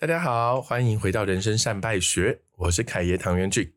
[0.00, 3.70] 大家好，欢迎回到人生善败学，我是凯爷唐元俊。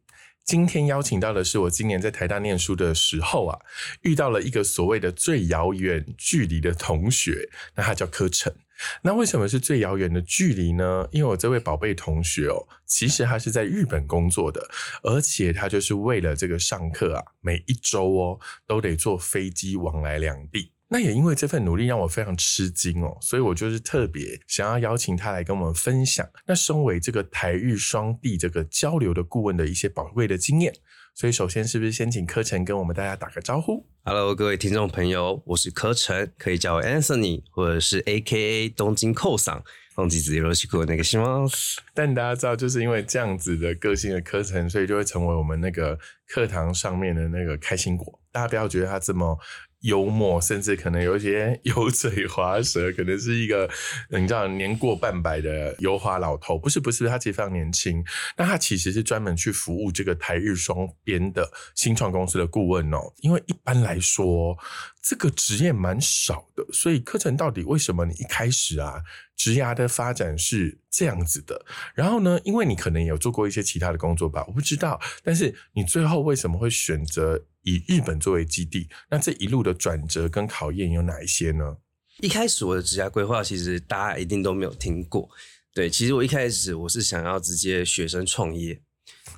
[0.46, 3.60] 今天邀请到的是我今年在台大念书的时候啊，
[4.04, 8.56] 遇到了一个所谓的最遥远距离的同学，那他叫柯晨。
[9.02, 11.10] 那为什么是最遥远的距离呢？
[11.12, 14.66] 因为我这位宝贝同学哦，其实他是在日本工作的，
[15.02, 20.72] 而且他就是为了这个上课啊，每一周哦都得坐飞机往来两地。
[20.94, 26.24] 那也因为这份努力让我非常吃惊哦，所以我就是特别想要邀请他来跟我们分享。
[26.46, 30.72] 那身为这个台日双地这个交流的顾问的一些宝贵的经验。
[31.16, 39.64] 所以首先是不是先请柯晨跟我们大家打个招呼？Hello，各位听众朋友，我是柯晨，可以叫我 Anthony，或者是 A.K.A 东京扣嗓，
[39.96, 41.48] 忘记自己罗西库那个西吗？
[41.96, 48.20] 但大家知道，就是因为这样子的个性的柯晨，所以就会成为我们那个课堂上面的那个开心果。
[48.32, 49.36] 大家不要觉得他这么。
[49.84, 53.70] 幽默，甚至可能有一些 油嘴滑舌，可能是一个
[54.10, 56.58] 你知道年过半百的油滑老头。
[56.58, 58.04] 不是，不是，他其实非常年轻。
[58.38, 63.14] 那他其实是专门去服务这个台日双边的新创公司的顾问哦。
[63.22, 64.58] 因为一般来说，
[65.02, 69.04] 这个职业蛮少的，所以课程到底为什么你一开始啊，
[69.36, 71.66] 职涯的发展是这样子的？
[71.94, 75.00] 然后呢，因为你可能有做过一些其他的工作吧，我不知道。
[75.24, 77.44] 但是你最后为什么会选择？
[77.64, 81.78] 以日本作为基地，那这一路的转折跟考验有哪一些呢？
[82.20, 85.30] 一开始我的职业规划，其实大家一定都没有听过。
[85.74, 88.80] 对，其实我一开始我是想要直接学生创业，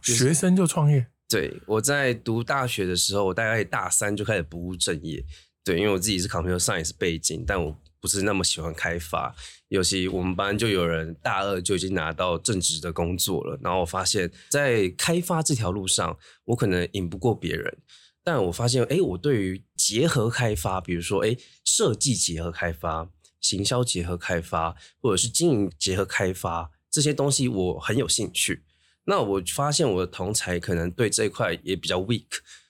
[0.04, 1.08] 学生就创业。
[1.30, 5.24] 对，我在读大学的时候，我大概大三就开始不务正业。
[5.64, 9.34] 对，因为我自己是 computer science 背景，但我不是那么喜欢开发。
[9.70, 17.78] 尤其我们班就有人大二就已经拿到正职的工作了，然后我发现，在开发这条路上，我可能赢不过别人。
[18.26, 23.08] 但我发现，哎，我对于结合开发，比如说，哎，设计结合开发、
[23.40, 28.64] 行销结合开发，或者是经营结合开发这些东西，我很有兴趣。
[29.06, 32.26] 那我发现我的同才可能对这一块也比较 weak。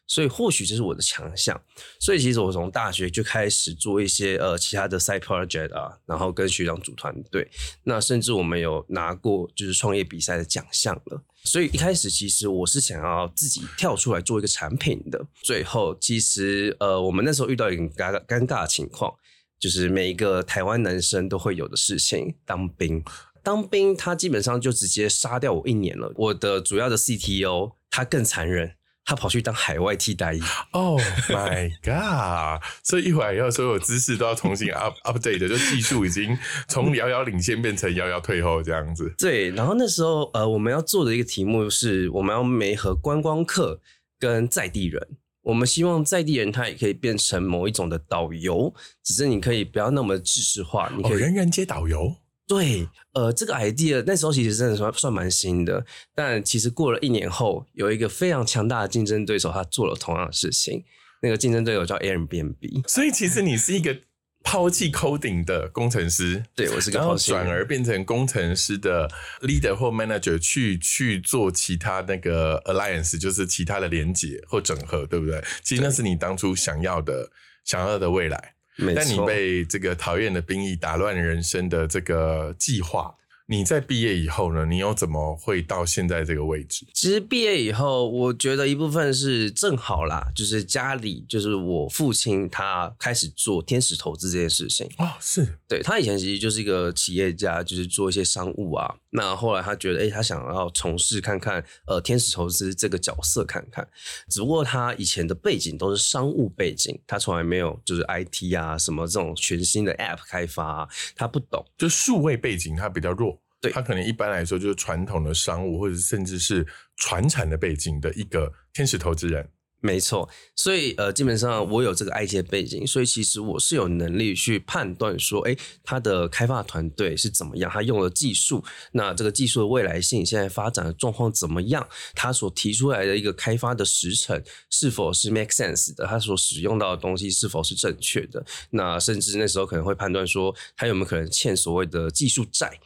[0.08, 1.60] 所以或许这是我的强项，
[2.00, 7.50] 所以其实我从大学就开始做一些呃其他的 side project 啊，然后跟学长组团队，
[7.86, 11.24] 那甚至我们有拿过就是创业比赛的奖项了。
[11.46, 19.14] 所以一开始其实我是想要自己跳出来做一个产品的，最后其实呃我们那时候遇到一个尴尴尬的情况，
[19.60, 23.04] 就是每一个台湾男生都会有的事情，当兵，
[23.44, 26.12] 当兵他基本上就直接杀掉我一年了。
[26.16, 28.76] 我的主要的 CTO 他更残忍。
[29.06, 30.42] 他跑去当海外替代役。
[30.72, 31.00] Oh
[31.30, 32.62] my god！
[32.84, 39.14] 所以一会儿要所有知识都要重新 up update，就技术已经从遥遥领先变成遥遥退后这样子。
[39.18, 43.80] 对，然后那时候呃，我们要做的一个题目是，我们要媒合观光客
[44.20, 45.18] 跟在地人。
[45.44, 48.74] 我们希望在地人他也可以变成某一种的导游，
[49.04, 52.16] 只是你可以不要那么知识化，你可以人人皆导游。
[52.48, 60.84] 对，呃，这个 idea 那时候其实真的算算蛮新的，但其实过了一年后，有一个非常强大的竞争对手，他做了同样的事情。
[61.22, 62.88] 那个竞争对手叫 Airbnb。
[62.88, 63.98] 所以其实你是一个
[64.44, 69.10] 抛弃 coding 的工程师，对我是个然后转而变成工程师的
[69.42, 75.44] leader 或 manager 去去做其他那个 alliance，就是其他的连接或整合，对不对？
[75.64, 77.32] 其实那是你当初想要的
[77.64, 78.55] 想要的未来。
[78.96, 83.16] 但你被这个讨厌的兵役打乱人生的这个计划。
[83.48, 84.66] 你在毕业以后呢？
[84.66, 86.88] 你又怎么会到现在这个位置？
[86.94, 98.96] 其实毕业以后，我觉得一部分是正好啦，就是家里就是我父亲他开始做天使投资这件事情哦，是对他以前其实就是一个企业家，就是做一些商务啊。
[99.12, 103.88] 那后来他觉得，哎，他想要从事看看呃天使投资这个角色看看。
[104.28, 113.35] 只不过他以前的背景都是商务背景，他从来没有就是 IT 啊什么这种全新的 App 开发，他不懂，就数位背景他比较弱。
[113.72, 116.66] 他可能一般来说就是传统的商务，或者甚至是
[116.98, 119.50] 传产的背景的一个天使投资人。
[119.82, 128.64] 没错，所以呃，基本上我有这个 IT 背景，所以其实我是有能力去判断说，哎，他的开发团队是怎么样，他用的技术，
[128.94, 131.88] 那这个技术的未来性，现在发展的状况怎么样？
[132.16, 134.42] 他所提出来的一个开发的时程
[134.72, 136.08] 是否是 make sense 的？
[136.08, 138.44] 他所使用到的东西是否是正确的？
[138.72, 142.80] 那甚至那时候可能会判断说，他有没有可能欠所谓的技术债？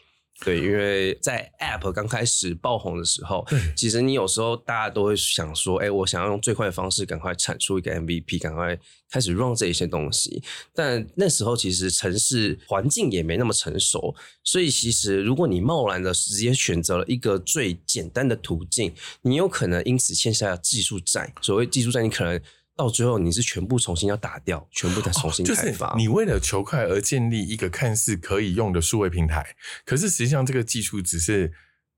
[0.46, 3.46] 对，因为在 App 刚开始爆红的时候，
[3.76, 8.80] 其实你有时候大家都会想说，哎，我想要用最快的方式赶快产出一个 MVP，赶快
[9.12, 10.42] 开始 run 这一些东西。
[10.74, 18.94] 但那时候其实城市环境也没那么成熟，所以其实如果你贸然的直接选择了一个最简单的途径，
[19.24, 21.34] 你有可能因此欠下技术债。
[21.42, 22.42] 所谓技术债，你可能
[22.80, 25.94] 到最后你是全部重新要打掉，全部再重新就是开发。
[25.98, 29.46] 你为了求快而建立一个看似可以用的数位平台，
[29.84, 31.52] 可是实际上这个技术只是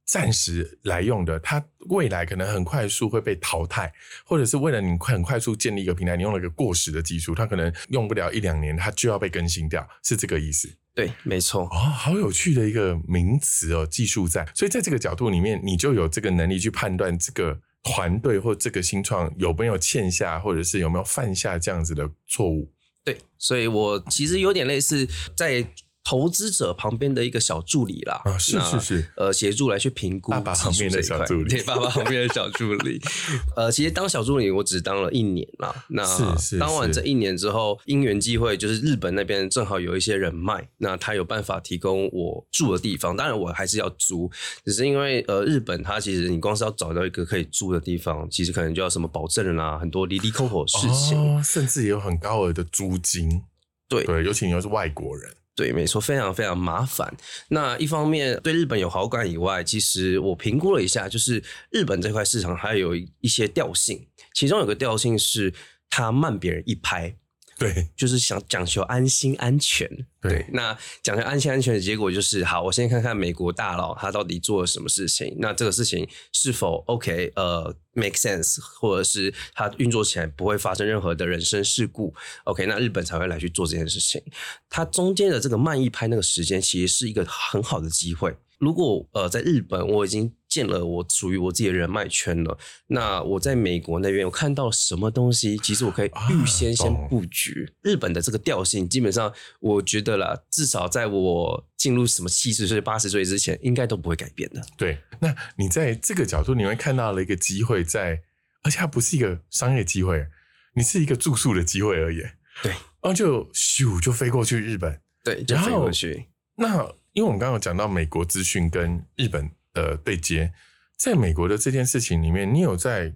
[0.04, 3.94] 暂时来用的，它未来可能很快速会被淘汰，
[4.26, 10.68] 或者是为了你很快速建立一个平台，你用了一个过时的技术，它可能用不了一两年，它就要被更新掉，是这个意思。
[10.96, 11.66] 对，没错。
[11.66, 14.48] 哦，好有趣的一个名词哦，技术在。
[14.56, 22.72] 所以在这个角度里面，你就有这个能力去判断这个团队或这个新创有没有欠下，或者是有没有犯下这样子的错误。
[23.04, 25.68] 对，所以我其实有点类似在
[26.04, 28.22] 投资者旁边的一个小助理啦。
[28.26, 33.00] 啊是那是是呃，协助来去评估爸爸旁边的小助理对，爸爸旁边的小助理。
[33.56, 35.86] 呃，其实当小助理我只当了一年啦。
[35.90, 43.16] 那是是是当完这一年之后，因缘际会，就是日本那边正好有一些人脉，那他有办法提供我住的地方。
[43.16, 44.30] 当然，我还是要租，
[44.66, 51.18] 只是因为呃，日本它其实你光是要找到一个可以住的地方，其实可能就要什么保证人啊，很多离离扣扣的事情。
[51.18, 53.44] 哦，甚至也有很高额的租金。
[53.88, 55.30] 对对，尤其你又是外国人，
[55.62, 57.16] 对，没错，非常非常麻烦。
[57.50, 64.04] 那一方面对日本有好感以外，其实我评估了一下，就是日本这块市场还有一些调性，
[64.34, 65.54] 其中有个调性是
[65.88, 67.16] 它慢别人一拍，
[67.62, 69.88] 对就是想讲求安心安全。
[70.20, 82.14] 对那讲求安心安全的结果就是，好，我先看看美国大佬他到底做了什么事情，那这个事情是否 OK，呃，make sense，或者是它运作起来不会发生任何的人身事故
[82.44, 84.22] ，OK，那日本才会来去做这件事情。
[84.70, 88.36] 它中间的这个慢一拍那个时间，其实是一个很好的机会。
[88.60, 92.58] 如果呃在日本我已经建了我属于我自己的人脉圈了，
[92.88, 97.74] 那我在美国那边我看到什么东西，其实我可以预先先懂布局。
[97.82, 104.62] 日本的这个调性，基本上我觉得啦，至少在我进入什么七十岁、八十岁之前，应该都不会改变的。
[104.76, 105.00] 对。
[105.22, 108.22] 那你在这个角度，你会看到了一个机会在，
[108.64, 110.28] 而且它不是一个商业机会，
[110.76, 112.18] 你是一个住宿的机会而已。
[112.62, 115.00] 对，然后就咻就飞过去日本。
[115.24, 116.28] 对，就飞过去。
[116.58, 116.84] 那
[117.14, 120.54] 因为我们刚刚有讲到美国资讯跟日本呃对接，
[120.98, 123.16] 在美国的这件事情里面，你有在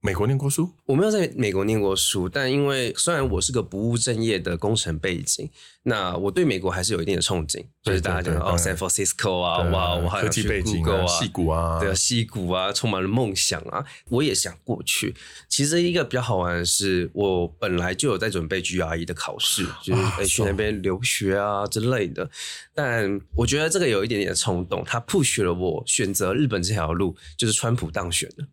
[0.00, 0.70] 美国念过书？
[0.84, 5.50] 我没有在美国念过书，但因为虽然我是个不务正业的工程背景，
[5.82, 7.64] 那我对美国还是有一定的憧憬。
[7.82, 15.14] 就是大家讲哦，San Francisco 啊，哇，我还科技想去背景 Google 啊，啊，戏骨啊，对啊，溪谷啊，充满了梦想啊，我也想过去。
[15.48, 22.28] 其实一个比较好玩的是，我本来就有在准备 GRE 的考试，就是去那边留学啊之类的。
[22.74, 28.46] 但我觉得这个有一点点的冲动，它 push 了我选择日本这条路，就是川普当选了。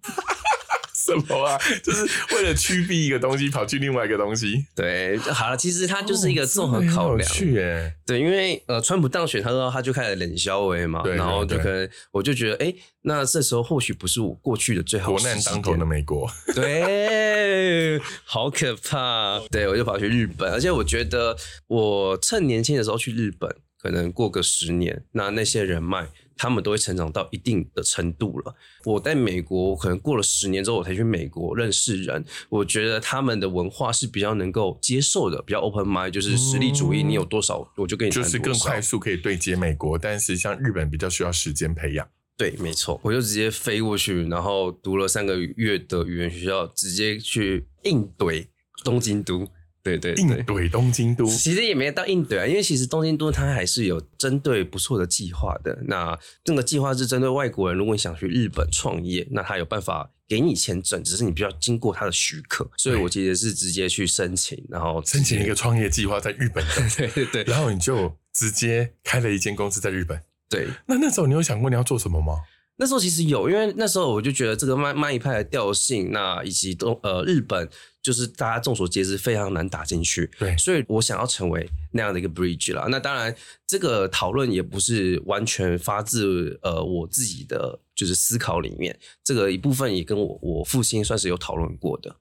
[1.05, 1.57] 什么啊？
[1.83, 2.05] 就是
[2.35, 7.29] 为了驱避一个东西，跑去另外一个东西，对，好了，其实它就是一个综合哦考量。
[7.29, 7.93] 去耶。
[8.05, 19.39] 对，因为呃，川普当选，他说他就开始冷消微嘛，然后就可能我就觉得，哎，那这时候或许不是我过去的最好国难当头的美国，对，好可怕。
[19.51, 21.35] 对，我就跑去日本，而且我觉得
[21.67, 23.49] 我趁年轻的时候去日本，
[23.81, 26.07] 可能过个十年，那那些人脉
[26.37, 28.55] 他们都会成长到一定的程度了。
[28.85, 42.07] 我在美国，我可能过了十年之后，我才去美国认识人，我觉得他们的文化是比较能够接受的，比较 open mind，就是实力主义，你有多少我就跟你谈就是更快速可以对接美国，但是像日本比较需要时间培养。
[42.35, 48.47] 对，没错，我就直接飞过去，然后读了三个月的语言学校，直接去硬怼
[48.83, 49.47] 东京都。
[49.83, 55.77] 对对对，硬怼东京都，其实也没到硬怼啊，因为其实东京都它还是有针对不错的计划的。
[55.87, 62.65] 那这个计划是针对外国人，如果你想去日本创业，那他有办法给你签证，只是你必须要经过他的许可。
[62.77, 70.17] 所以我其实是直接去申请，然后申请一个创业计划在日本的， 对对对然后你就直接开了一间公司在日本。
[70.49, 70.67] 对。
[70.85, 72.37] 那那时候你有想过你要做什么吗？
[72.77, 77.69] 那时候其实有，因为那时候我就觉得这个慢慢一派的调性，那以及东呃日本，
[78.03, 82.85] 就是大家众所皆知非常难打进去，对所以我想要成为那样的一个 bridge 啦。
[82.89, 83.33] 那当然，
[83.65, 92.17] 这个讨论也不是完全发自呃我自己的就是思考里面，这个一部分也跟我我父亲算是有讨论过的。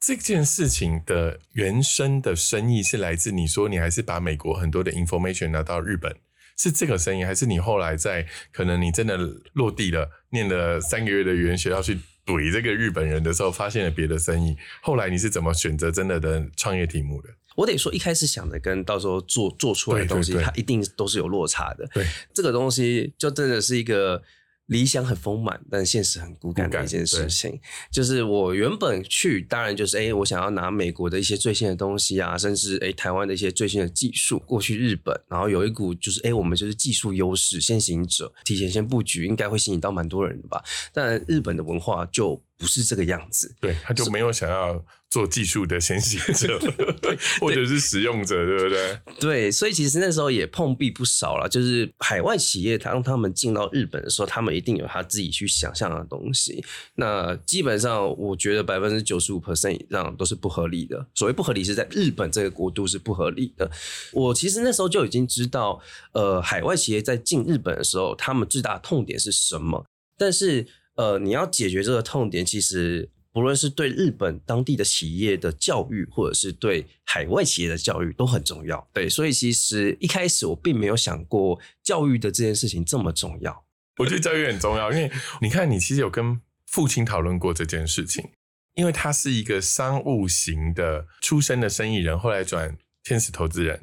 [0.00, 6.16] 这件事情的原生的生意是来自你说你还是把美国很多的 information 拿到日本，
[6.56, 9.18] 是这个生意，还是你后来在可能你真的
[9.52, 14.56] 落地了，念了三个月的语言学校去怼这个日本人的时候，发现了别的生意？
[14.82, 17.28] 后来你是怎么选择真的的创业题目的？
[17.54, 21.88] 我得说，一开始想的跟到时候做做出来的东西，对对对它一定都是有落差的。
[21.94, 22.04] 对，
[22.34, 24.22] 这个东西就真的是一个
[24.66, 27.58] 理想很丰满，但现实很骨感的一件事情。
[27.90, 40.62] 就是我原本去，当然就是哎、我想要拿美国的一些最新的东西啊，甚至哎、台湾的一些最新的技术过去日本，然后有一股就是哎、我们就是技术优势先行者，提前先布局，应该会吸引到蛮多人的吧。
[40.92, 43.54] 但日本的文化就不是这个样子。
[43.60, 46.58] 对，他就没有想要做技术的先行者，
[47.40, 49.00] 或者是使用者，对不对？
[49.20, 51.48] 对，所以其实那时候也碰壁不少了。
[51.48, 56.64] 就是海外企业，当他们进到日本的时候，他们一定有他自己去想象的东西。
[56.94, 61.06] 那基本上，我觉得百分之九十五 percent 以上都是不合理的。
[61.14, 63.70] 所谓不合理，是在日本这个国度是不合理的。
[64.12, 65.80] 我其实那时候就已经知道，
[66.12, 69.84] 呃，海外企业在进日本的时候，他们最大的痛点是什么？
[70.18, 78.88] 但是，呃，你要解决这个痛点，其实不论是对日本当地的企业的教育，或者是对海外企业的教育，都很重要。
[78.94, 83.64] 对，所以其实一开始我并没有想过教育的这件事情这么重要。
[83.98, 85.10] 我觉得教育很重要，因为
[85.40, 88.30] 你看，你其实有跟父亲讨论过这件事情，
[88.74, 93.82] 因为他是一个商务型的出身的生意人，后来转天使投资人，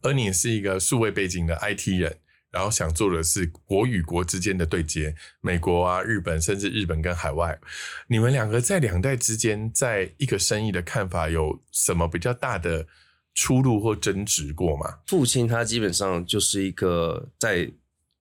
[0.00, 2.18] 而你是一个数位背景的 IT 人。
[2.54, 7.58] 然后想做的是国与国之间的对接，美国啊、日本，甚至日本跟海外，
[8.06, 12.86] 你们两个在两代之间，在一个生意的看法有什么比较大的
[13.34, 15.00] 出入或争执过吗？
[15.08, 17.68] 父亲他基本上就是一个在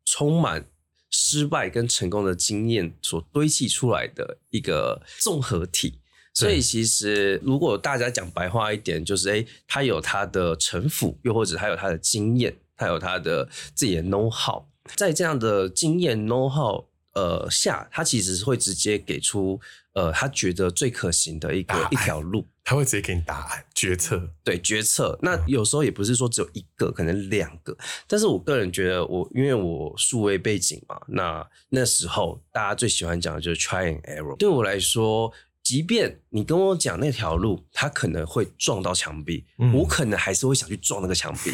[0.03, 0.65] 充满
[1.11, 5.99] 失败跟成功的经验所堆砌出来的一个综合体，
[6.33, 12.57] 所以其实如果大家讲白话一点，就是诶，他有他的城府，又或者他有他的经验。
[12.75, 14.63] 他有他的自己的 know how，
[14.95, 19.59] 在这样的经验 know how 呃下，他其实是会直接给出
[19.93, 24.29] 呃他觉得最可行的一个一条路，他会直接给你答案决策。
[24.43, 27.77] 对决策，那有时候也不是说只有一个，可能两个。
[28.07, 34.35] 但是我个人觉得，我因为我数位背景嘛，那那时候大家最喜欢讲的就是 try and error。
[34.37, 35.31] 对我来说。
[35.63, 41.53] 即便你跟我讲那条路，它可能会撞到墙壁，我可能还是会想去撞那个墙壁。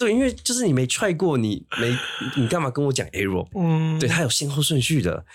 [0.00, 1.94] 对，因为就是你没踹过，你没
[2.34, 3.46] 你干嘛跟我讲 error？
[3.54, 5.26] 嗯，对，它有先后顺序的。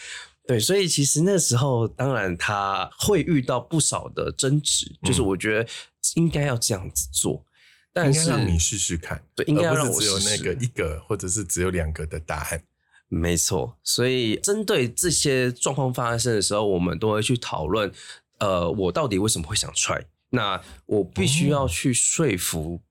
[0.48, 5.70] 对，所以其实那时候当然他会遇到不少的争执，就是我觉得
[6.16, 7.46] 应该要这样子做，
[7.94, 12.64] 但是让你试试看，对，应该让我只有那个一个，或者是只有两个的答案。
[13.08, 17.92] 没错，所以针对这些状况发生的时候，我们都会去讨论，
[18.40, 20.04] 呃，我到底为什么会想踹？
[20.32, 22.82] 那我必须要去说服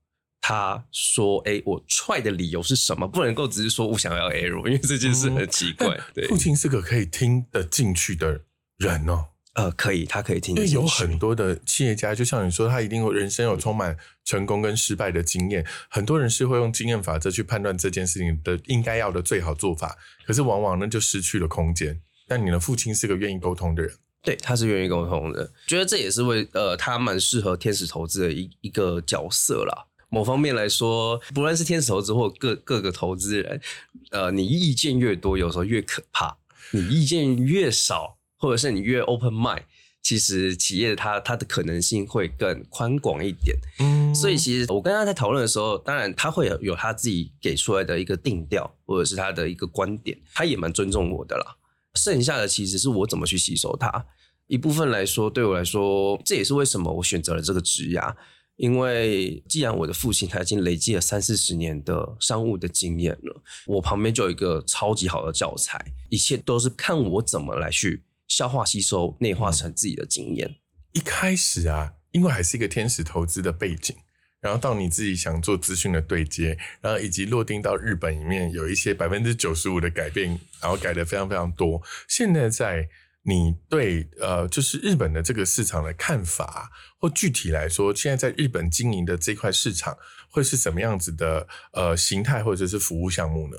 [0.47, 3.09] 他说，哎，我踹的理由是什么？
[3.09, 5.99] 不能够只是说我想要 error，因为这件事很奇怪。
[6.13, 8.43] 对，父亲是个可以听得进去的
[8.77, 9.29] 人哦。
[9.55, 10.55] 呃，可以，他可以听。
[10.55, 15.65] 因为有很多的企业家，就像你说，他一定会人生有充满成功跟失败的经验。
[15.89, 19.97] 很多人是会用经验法则去判断这件事情的应该要的最好做法，
[20.27, 22.03] 可是往往那就失去了空间。
[22.29, 29.87] 但你的父亲是个愿意沟通的人，对，他是愿意沟通的，觉得这也是为呃，他蛮适合天使投资的一一个角色啦。
[30.14, 33.61] 某方面来说，不论是天使投资或各各个投资人，
[34.12, 36.38] 呃，你意见越多，有时候越可怕；
[36.71, 38.16] 你意见越少。
[38.37, 39.62] 或者是你越 open mind，
[40.02, 43.56] 其实企业它它的可能性会更宽广一点。
[43.78, 51.56] 嗯，所以其实我跟他在讨论的时候，当然他会有有他自己给出来的一个定调，或者是他的一个观点，他也蛮尊重我的啦。
[51.94, 54.04] 剩下的其实是我怎么去吸收它。
[54.47, 58.14] 一部分来说，对我来说，这也是为什么我选择了这个职涯。
[58.56, 68.04] 因为既然我的父亲他已经累积了三四十年的商务的经验了，我旁边就有一个超级好的教材，一切都是看我怎么来去。
[68.26, 70.56] 消化吸收、内化成自己的经验。
[70.92, 73.94] 一开始啊，因为还是一个天使投资的背景，
[74.40, 81.82] 然后到你自己想做资讯的对接，然后以及落定到日本里面有一些百分之九十五的改变，然后改的非常非常多。
[82.08, 82.88] 现在在
[83.26, 89.97] 你对呃，就是日本的这个市场的看法，或具体来说，现在在日本经营的这块市场
[90.31, 93.57] 会是什么样子的呃形态或者是服务项目呢？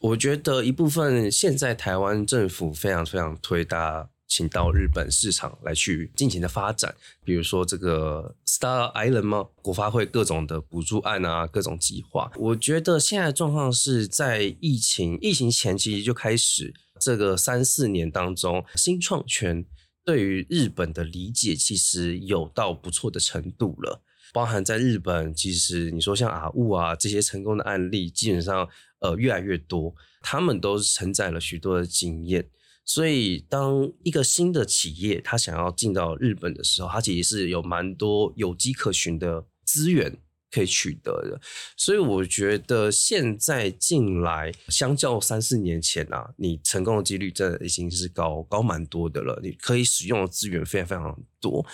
[0.00, 6.94] 我觉得一部分现在台湾政府非常非常推大，请到日本市场来去尽情的发展，
[7.24, 9.46] 比如说这个 Star Island 吗？
[9.60, 12.30] 国发会各种的补助案啊，各种计划。
[12.36, 19.64] 我觉得现在状况是在疫情疫情前期就开始，这个三四年当中，新创圈
[20.04, 24.02] 对于日本的理解其实有到不错的程度了。
[24.34, 28.68] 包含在日本，其实你说像阿物啊这些成功的案例，基本上
[29.00, 32.50] 呃越来越多，他们都承载了许多的经验。
[32.84, 40.18] 所以，当一个新的企业他想要进到日本的时候，它其实是有蛮多有机可循的资源
[40.50, 41.40] 可以取得的。
[41.76, 49.38] 所以，我觉得现在进来，相较三四年前啊，你成功的几率真的已经是高高蛮多的了。
[49.42, 51.64] 你可以使用的资源非常非常多。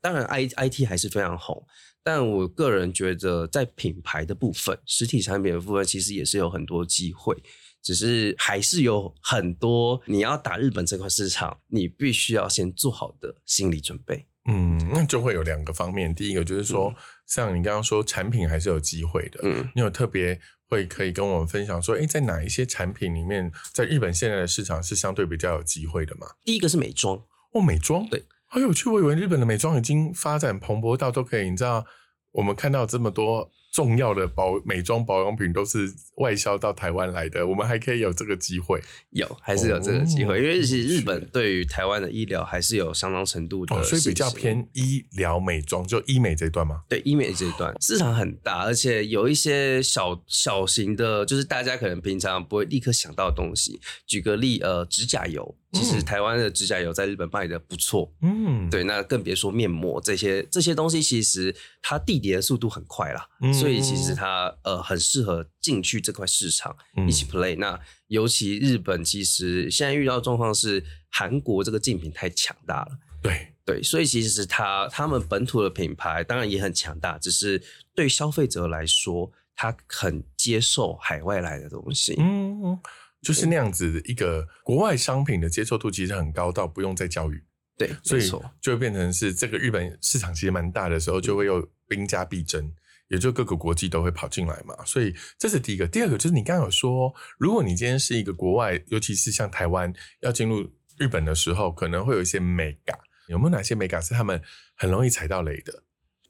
[0.00, 1.66] 当然，I I T 还是非常红。
[2.02, 7.36] 但我个人觉得，在品牌的部分、实体产品的部分，其实也是有很多机会。
[7.82, 14.26] 只是还是有很多你要打日本这块市场，你必须要先做好的心理准备。
[14.48, 16.12] 嗯，那就会有两个方面。
[16.12, 16.92] 第一个就是说，
[17.26, 19.40] 像你刚刚说，产品还是有机会的。
[19.42, 26.26] 嗯，你有特别会可以跟我们分享说，哎，在哪一些产品里面，在日本现在的市场是相对比较有机会的吗？
[26.44, 27.20] 第一个是美妆，
[27.52, 28.88] 哦，美妆，对，好有趣。
[28.88, 31.84] 我以为日本的美妆已经发展蓬勃到都可以，你知道，
[32.32, 33.50] 我们看到这么多。
[33.76, 38.80] 重要的保美妆保养品都是外销到台湾来的，我们还可以有这个机会，
[39.10, 46.84] 有还是有这个机会，因为其实日本对于台湾的医疗还是有相当程度的，所以比较偏医疗美妆，就医美这一段吗？
[46.88, 53.78] 对，医美这一段 市场很大，而且有一些小小型的，就是大家可能平常不会立刻想到的东西。
[54.06, 55.54] 举个例，呃，指甲油。
[55.72, 66.74] 其实台湾的指甲油在日本卖的不错，嗯，对，那更别说面膜这些这些东西，其实它递叠的速度很快啦，所以其实它呃很适合进去这块市场
[67.06, 67.56] 一起 play。
[67.58, 73.48] 那尤其日本其实现在遇到状况是韩国这个竞品太强大了，对。
[73.66, 77.60] 对，所以其实它他们本土的品牌当然也很强大，只是
[77.96, 82.78] 对消费者来说，他很接受海外来的东西，嗯。
[83.26, 87.42] 就是那样子一个国外商品的接受度其实很高，到不用再教育。
[87.76, 88.30] 对，所以
[88.60, 92.72] 就会变成是这个日本市场其实蛮大的时候，就会有兵家必争，
[93.08, 94.76] 也就各个国际都会跑进来嘛。
[94.86, 95.86] 所以这是第一个。
[95.88, 104.40] 第二个就是你刚刚有说，如果你今天是一个国外，尤其是像台湾要进入日本的时候，可能会有一些 mega，有没有哪些 mega 是他们
[104.76, 105.82] 很容易踩到雷的？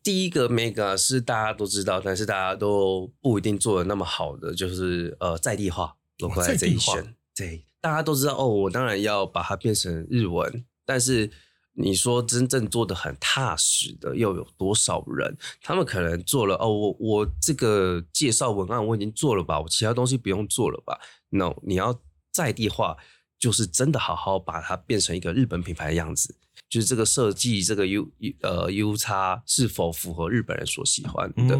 [0.02, 5.95] 第一个 mega 是大家都知道，但是大家都不一定做的那么好的，就是呃在地化。
[6.18, 8.46] localization，对，大家都知道哦。
[8.46, 11.30] 我当然要把它变成日文，但是
[11.72, 15.36] 你说真正做的很踏实的又有多少人？
[15.60, 22.00] 他们可能做了哦，我我这个介绍文案我已经做了吧，我其他东西不用做了吧？No，你要
[22.32, 22.96] 在地化，
[23.38, 26.34] 就是真的好好把它变成一个日本品牌的样子。
[26.76, 28.06] 就是这个设计，这个 U
[28.42, 31.58] 呃 U 差是否符合日本人所喜欢的？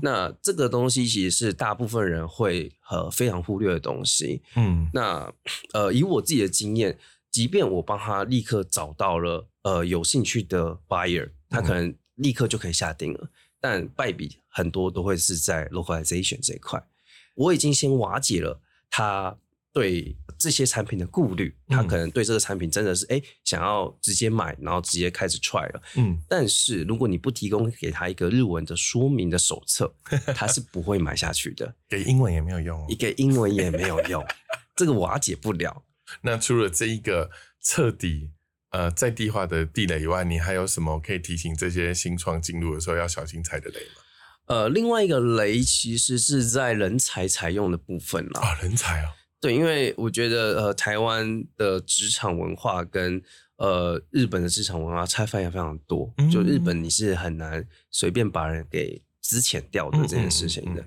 [0.00, 4.40] 那这个东西其实是大部分人会呃非常忽略的东西。
[4.56, 5.30] 嗯，那
[5.74, 6.98] 呃以我自己的经验，
[7.30, 13.28] 即便我帮他立刻找到了呃有兴趣的 buyer，他可能立刻就可以下定了，
[13.60, 16.82] 但败笔很多都会是在 localization 这一块。
[17.34, 19.36] 我已经先瓦解了他。
[19.74, 25.82] 对这些产品的顾虑，他可能对这个产品真的是哎想要直接买，然后直接开始 try 了。
[25.96, 29.92] 嗯，但是如果你不提供给他一个日文的说明的手册，
[30.32, 31.74] 他是不会买下去的。
[31.88, 34.24] 给英文也没有用，一个英文也没有用，
[34.76, 35.82] 这个瓦解不了。
[36.22, 38.30] 那除了这一个彻底
[38.70, 44.02] 呃在地化的地雷以外，你还有什么可以提醒这些新创进入的时候要小心踩的雷吗？
[44.46, 49.10] 呃，另外一个雷其实是在人才采用的部分啦啊，人才啊。
[49.44, 53.20] 对，因为我觉得呃，台湾的职场文化跟
[53.56, 56.10] 呃日本的职场文化差非常非常多。
[56.32, 60.82] 就日本你是很难随便把人给资遣掉的这件事情的，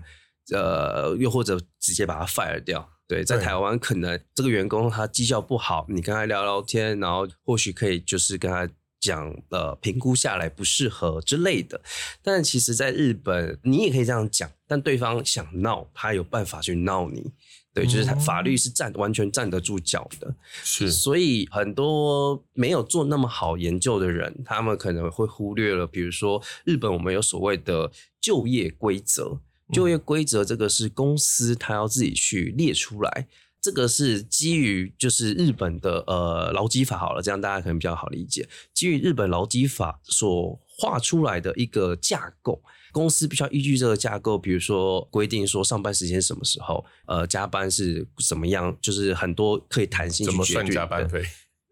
[0.57, 2.89] 呃，又或者直接把他 fire 掉。
[3.07, 8.67] 对，在台湾可能这个员工他绩效不好，你跟他聊聊天，然后或许可以就是跟他
[8.99, 11.79] 讲呃评估下来不适合之类的。
[12.23, 17.31] 但其实，在日本你也可以这样讲，但对方想闹，他有办法去闹你。
[17.77, 29.39] 对，就是他法律是站完全站得住脚的，是，所以很多没有做那么好研究的人，他们可能会忽略了，比如说日本我们有所谓的就业规则，
[29.71, 33.27] 就业规则这个是公司他要自己去列出来，
[33.61, 42.63] 这个是基于就是日本的呃劳基法好了，这样大家可能比较好理解，基于日本劳基法所画出来的一个架构。
[42.97, 51.23] 公司必须要依据这个架构，比如说规定说上班时间什么时候，呃，加班是怎么样，就是很多可以弹性怎么算加班费。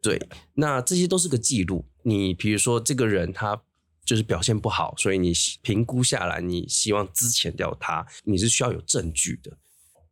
[0.03, 0.21] 对，
[0.53, 1.83] 那这些都是个记录。
[2.03, 3.59] 你比如说这个人他
[4.05, 5.33] 就是表现不好，所以你
[5.63, 9.57] 评估下来，你希望资遣掉他，你是需要有证据的，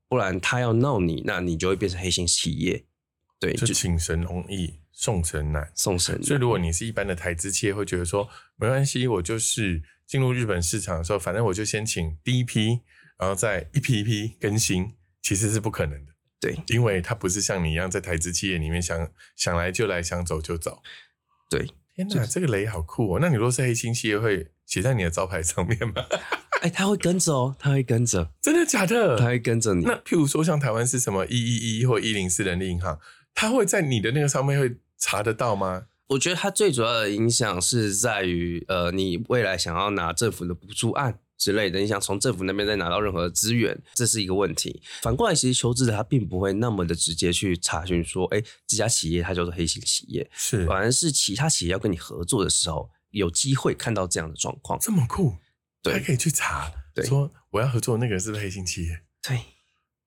[0.09, 2.83] 不然他要闹你，那你就会变成黑心企业。
[3.39, 6.23] 对，就请神容易送神难，送神。
[6.23, 9.83] 所以如果你是一般的台资企业，会觉得说没关系，我就是。
[10.13, 12.81] 进入日本市场的时候，反正我就先请第一批，
[13.17, 16.13] 然后再一批一批更新，其实是不可能的。
[16.39, 20.83] 对，因为它不是像你一样在台资企业里面想想来就来，想走就走。
[21.49, 23.19] 对，天哪，这个雷好酷哦！
[23.19, 26.05] 那你若是黑心企业，会写在你的招牌上面吗？
[26.61, 29.17] 哎，他会跟着哦，他会跟着，真的假的？
[29.17, 29.83] 他会跟着你。
[29.83, 32.99] 那譬如说，像台湾是什么一一一或一零四人力银行，
[33.33, 35.87] 他会在你的那个上面会查得到吗？
[36.07, 44.81] 我觉得它最主要的影响是在于，呃，你未来想要拿政府的补助案，之类的，你想从政府那边再拿到任何资源，这是一个问题。
[45.01, 54.77] 反过来，其实求职者他并不会那么的直接去查询说，哎，这家企业它叫做黑心企业，是反而是其他企业要跟你合作的时候，有机会看到这样的状况。
[54.79, 55.37] 这么酷，
[55.81, 59.01] 对还可以去查，对说我要合作的那个人是不是黑心企业？
[59.21, 59.39] 对，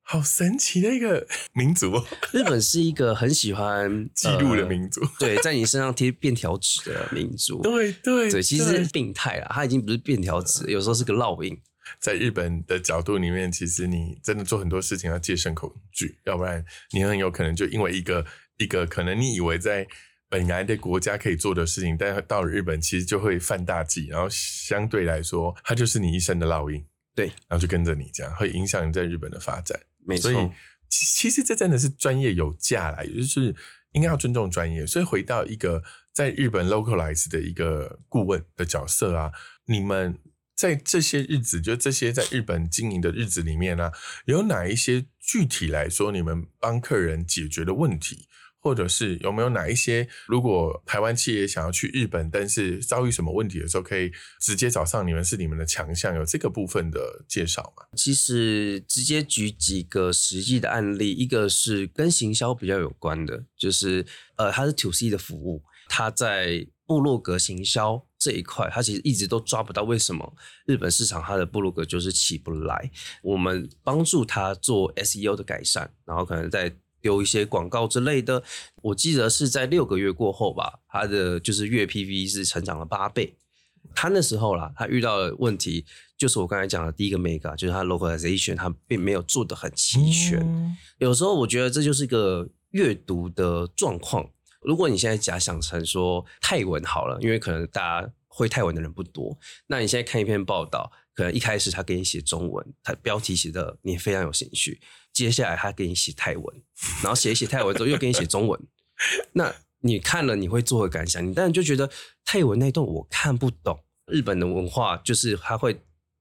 [0.09, 5.01] 好神奇的一个 民族哦，日本是一个很喜欢 记录的呃民族。
[5.19, 7.61] 对，在你身上贴便条纸的民族。
[7.63, 11.59] 对对对，其实是病态啦，它已经不是便条纸，有时候是个烙印。
[11.99, 18.25] 在日本的角度里面，其实你真的做很多事情要戒慎恐惧，要不然你很有可能就因为一个
[18.59, 19.87] 一个可能你以为在
[20.29, 29.79] 本来的国家可以做的事情，但到了日本其实就会犯大忌，然后相对来说，它就是你一生的烙印，对，然后就跟着你这样，会影响你在日本的发展。
[30.07, 30.51] 没错所，以
[30.89, 33.55] 其其实这真的是专业有价啦，也就是
[33.93, 34.87] 应该要尊重专业。
[34.87, 39.33] 所以回到一个在日本 localize 的一个顾问的角色啊，
[39.67, 40.19] 你们
[40.55, 43.91] 在这些日子，就这些在日本经营的日子里面呢、
[44.25, 48.29] 有哪一些具体来说，你们帮客人解决的问题？
[48.67, 57.85] 或者是有没有哪一些，如果台湾企业想要去日本，但是遭遇什么问题的时候，可以直接找上你们是你们的强项，有这个部分的介绍吗？
[57.97, 64.05] 其实直接举几个实际的案例，一个是跟行销比较有关的，就是
[64.37, 70.35] 呃，它是 to C 的服务，它在部落格行销这一块，它其实一直都抓不到为什么
[70.67, 72.91] 日本市场它的部落格就是起不来。
[73.23, 78.43] 我们帮助他做 SEO 的改善，然后可能在丢一些广告之类的。
[78.83, 83.37] 我记得是在六个月过后吧，他的就是月 PV 是成长了八倍。
[83.95, 85.87] 他那时候啦，他遇到的问题
[86.19, 90.41] 就是我刚才讲的第一个 mega，就是他 localization 他并没有做得很齐全。
[90.41, 94.29] 嗯有时候我觉得这就是一个阅读的状况。
[94.63, 99.39] 如果你现在假想成说泰文好了，因为可能大家会泰文的人不多，
[99.69, 104.81] 那你现在看一篇报道，可能一开始他给你写中文，他标题写的你非常有兴趣，
[105.13, 106.63] 接下来他给你写泰文，
[107.03, 108.61] 然后写一写泰文之后又给你写中文，
[109.33, 111.27] 那你看了你会作何感想？
[111.27, 111.91] 你当然就觉得
[112.25, 113.83] 泰文那段我看不懂。
[114.07, 115.81] 日本的文化就是他会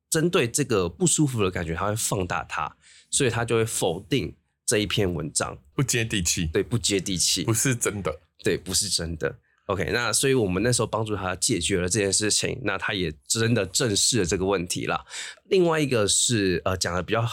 [0.09, 2.75] 针对这个不舒服的感觉，他会放大它，
[3.11, 8.21] 所以他就会否定这一篇文章，不接地气，对，不接地气不，是真的。
[8.43, 9.37] 对，不是真的。
[9.65, 15.03] OK，那所以我们那时候帮助他解决了这件事情，那他也真的正视了这个问题啦。
[15.45, 17.25] 另外一个是呃讲的比较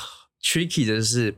[0.42, 1.34] tricky 的是，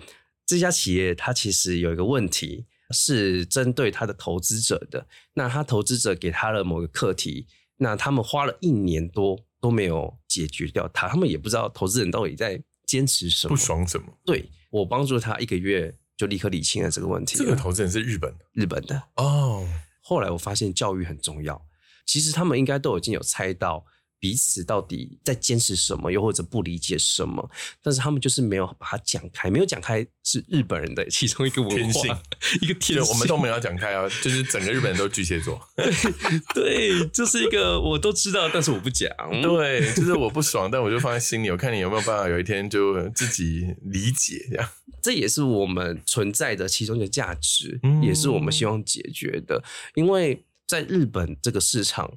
[0.47, 7.47] 这家企业它其实有一个问题是针对他的投资者的，那他投资者给他了某个课题，
[7.79, 14.07] 那他们花了一年多都没有解决掉它，他们也不知道投资人到底在坚持什么，不爽什么？
[14.25, 17.45] 对我帮助他一个月就立刻理清了这个问题了。
[17.45, 19.03] 这个投资人是日本的日本的。
[19.17, 19.67] 哦，
[20.07, 21.65] 后来我发现教育很重要，
[22.05, 23.87] 其实他们应该都已经有猜到
[24.19, 27.51] 彼此到底在坚持什么，又或者不理解什么，
[27.83, 32.23] 但是他们就是没有把它讲开，没有讲开是日本人的其中一个文天性化，
[32.63, 33.13] 一个天性。
[33.13, 35.61] 我们都没有讲开啊，就是整个日本人都巨蟹座。
[36.55, 39.11] 对，就是一个我都知道，但是我不讲。
[39.43, 44.69] 对，就是我不爽，但我就放在心里，我看你有没有办法有一天就自己理解这样。
[45.03, 49.63] 这也是我们存在的其中一个价值，嗯也是我们希望解决的。
[49.95, 52.11] 因为在日本这个市场，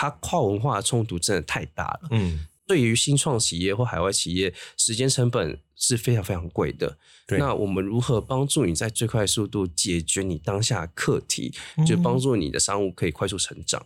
[0.00, 2.08] 它跨文化的冲突真的太大了。
[2.10, 6.96] 嗯，对于新创企业或海外企业，时间成本是非常非常贵的。
[7.26, 11.52] 对那我们如何帮助你在最快速度解决你当下课题，
[11.86, 13.84] 就帮助你的商务可以快速成长？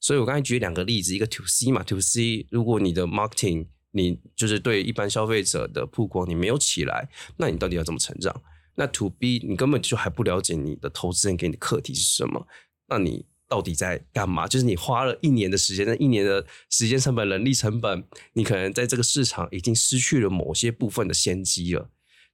[0.00, 8.42] 所以我刚才举两个例子，一个 to C 嘛，to C，如果你的 marketing 你就是对一般消费者的曝光你没有起来，那你到底要怎么成长？
[8.74, 12.46] 那 to B 你根本就还不了解你的投资人给你的课题是什么，
[12.88, 14.46] 那你到底在干嘛？
[14.46, 21.90] 就是你花了一年的时间，那一年的时间成本、人力成本，你可能在这个市场已经失去了某些部分的先机了。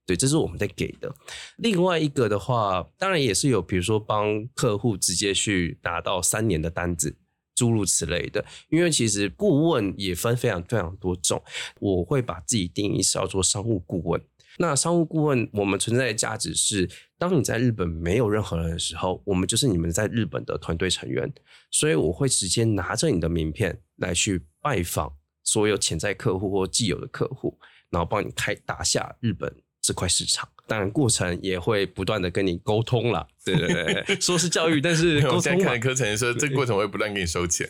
[0.06, 1.14] 对，这是我们在给的。
[1.58, 7.16] 另外一个的话，当然也是有，比如说帮客户直接去拿到三年的单子，
[7.54, 8.44] 诸如此类的。
[8.70, 11.42] 因为其实顾问也分非常非常多种，
[11.80, 14.20] 我会把自己定义是要做商务顾问。
[14.60, 16.86] 那商务顾问，我们存在的价值是，
[17.18, 21.32] 当你在日本没有任何人的时候，我们就是你们在日本的团队成员，
[21.70, 25.10] 所以我会直接拿着你的名片来去拜访
[25.44, 30.46] 所有潜在客户或既有的客户，然后帮你开打下日本这块市场。
[30.66, 33.26] 当然，过程也会不断的跟你沟通了。
[33.42, 35.88] 对对对对， 说是教育，但是沟通嘛我现在看的。
[35.88, 37.66] 课程说，这个过程我会不断给你收钱。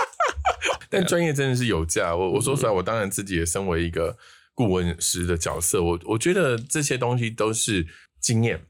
[0.90, 2.14] 但专业真的是有价。
[2.14, 4.16] 我我说出来，我当然自己也身为一个
[4.54, 7.86] 顾问师的角色，我我觉得这些东西都是
[8.20, 8.66] 经验。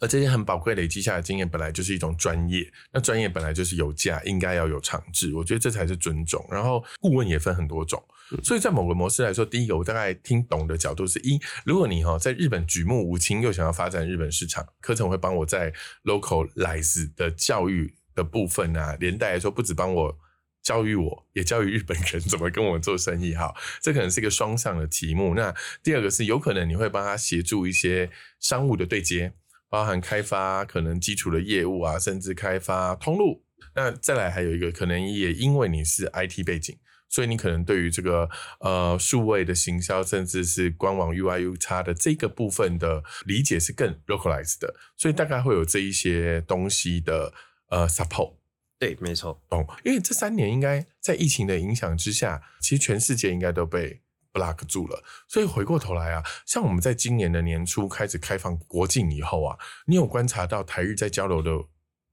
[0.00, 2.68] 而这些很宝贵累积下的经验，本来就是一种专业。
[2.92, 5.32] 那专业本来就是有价，应该要有长治。
[5.32, 6.44] 我觉得这才是尊重。
[6.50, 8.02] 然后顾问也分很多种，
[8.42, 20.18] 所以在某个模式来说，第一个我大概听懂的角度是一：如果你哈在日本举目无亲，又想要发展日本市场，课程会帮我在 localize 的教育的部分啊，连带来说不止帮我
[20.62, 23.34] 教育我，也教育日本人怎么跟我做生意。
[23.34, 25.34] 哈， 这可能是一个双向的题目。
[25.34, 29.32] 那第二个是有可能你会帮他协助一些商务的对接。
[29.68, 33.42] 包含开发可能基础的业务啊，甚至开发通路。
[33.74, 36.76] 那再来还有一个可能，也因为你是 IT 背景，
[37.08, 38.28] 所以你可能对于这个
[38.60, 47.32] 呃数位的行销，甚至是官网 UI、UX 的这个部分的理解是更 localized 的，所以大概会有这一些东西的
[47.70, 48.34] 呃 support。
[48.82, 49.40] 对，没错。
[49.48, 54.02] 懂，因为这三年应该在疫情的影响之下，其实全世界应该都被。
[54.34, 61.50] block 住了，所以回过头来啊，像我们在今年的年初开始开放国境以后啊，你有观察到台日在交流的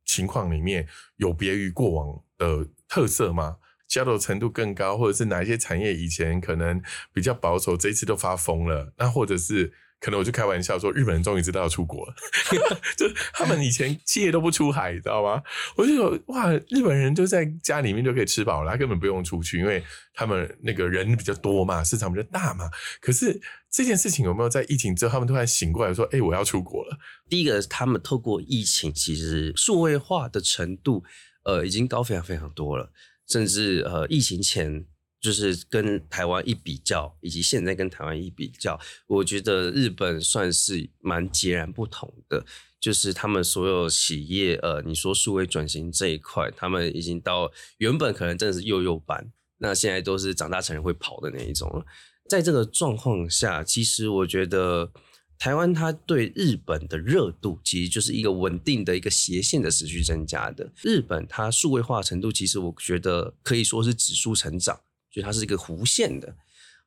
[0.03, 3.59] 情况里面有别于过往的特色吗？
[3.87, 8.93] 交流程度更高，或者是哪一些产业以前可能比较保守，这一次都发疯了？
[8.97, 9.71] 那或者是？
[9.99, 12.15] 可能我就开玩笑说，日本人终于知道要出国了，
[12.95, 15.43] 就他们以前企业都不出海，你知道吗？
[15.75, 19.83] 我就说哇，日本人就在家里面就可以吃饱了，他根本不用出去，因为
[20.13, 22.69] 他们那个人比较多嘛，市场比较大嘛。
[23.01, 26.97] 可是这件事情有没有在疫情之后，他们突然醒过来说，哎，我要出国了？
[27.29, 31.03] 第一个，他们透过疫情，其实数位化的程度，
[31.43, 32.91] 呃，已经高非常非常多了，
[33.27, 34.85] 甚至呃，疫情前。
[35.21, 42.45] 就是跟台湾一比较，以及现在跟台湾一比较，我觉得日本算是蛮截然不同的。
[42.79, 51.85] 就是他们所有企业，呃，你说数位转型这一块，他们已经到原本可能真的是幼幼班，那现在都是长大成人会跑的那一种了。
[52.29, 54.93] 在这个状况下，其实我觉得
[55.37, 60.71] 台湾它对日本的热度，其实就是一个稳定的一个斜线的持续增加的。
[60.81, 64.79] 日本它数位化程度，其实我觉得可以说是指数成长。
[65.11, 66.35] 就它是一个弧线的，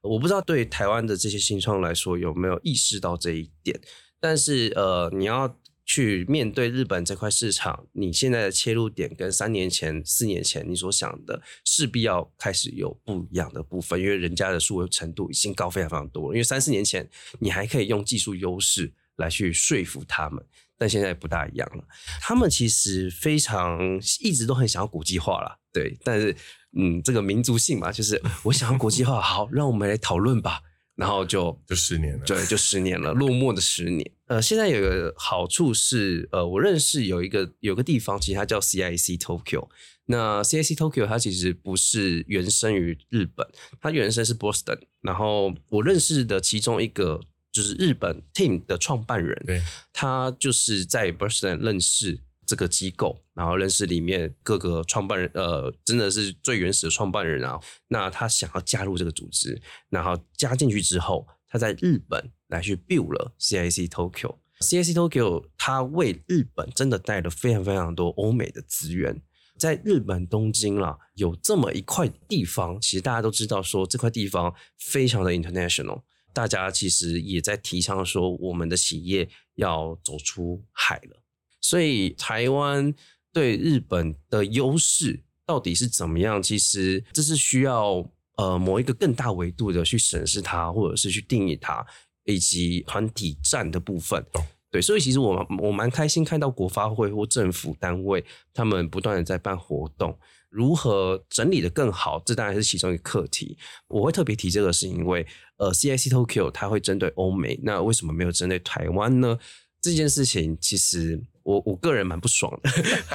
[0.00, 3.80] 我不知道对台湾的这些新创来说有没有意识到这一点。
[4.20, 16.35] 但是呃，你要去面对日本这块市场，你现在的切入点跟三年前、四年前你所想的，势必要开始有不一样的部分，因为人家的数位程度已经高非常非常多了。
[16.37, 17.08] 因为三四年前
[17.40, 20.44] 你还可以用技术优势来去说服他们，
[20.82, 21.84] 但现在不大一样了。
[22.20, 23.78] 他们其实非常
[24.20, 26.36] 一直都很想要国际化了，对，但是。
[26.74, 30.62] 嗯，这个民族性嘛，就是我想要国际化，好，让我们来讨论吧。
[30.94, 34.10] 然后就就十年了，对，就十年了，落寞的十年。
[34.28, 39.68] 呃，现在有个好处是，呃，我认识有一个有个地方，其实它叫 CIC Tokyo。
[40.06, 43.46] 那 CIC Tokyo 它其实不是原生于日本，
[43.78, 44.78] 它原生是 Boston。
[45.02, 47.20] 然后我认识的其中一个
[47.52, 49.62] 就是日本 team 的创办人，对，
[49.92, 52.20] 他就是在 Boston 认识。
[52.44, 57.58] 这个机构，然后认识里面各个创办人，呃，真的是最原始的创办人啊。
[57.86, 64.38] 那他想要加入这个组织，然后加进去之后，他在日本来去 build 了 CIC Tokyo。
[64.60, 69.22] CIC Tokyo 他为日本真的带了非常非常多欧美的资源。
[69.56, 81.22] 在日本东京啦，有这么一块地方，其实大家都知道说这块地方非常的 international，大家其实也在提倡说我们的企业要走出海了。
[81.60, 82.92] 所以台湾
[83.32, 86.42] 对日本的优势到底是怎么样？
[86.42, 88.04] 其实这是需要
[88.36, 91.86] 呃某一个更大维度的去审视它，或者是去定义它，
[92.24, 94.24] 以及团体战的部分。
[94.70, 100.18] 对，所以其实我我蛮开心看到国发会或政府单位他们不断的在办活动，
[100.52, 103.56] 如何整理的更好，这当然是其中一个课题。
[103.88, 109.38] 我会特别提这个，是因为呃，CIC Tokyo 它会针对欧美，那为什么没有针对台湾呢？
[109.80, 112.70] 这件事情其实我我个人蛮不爽的，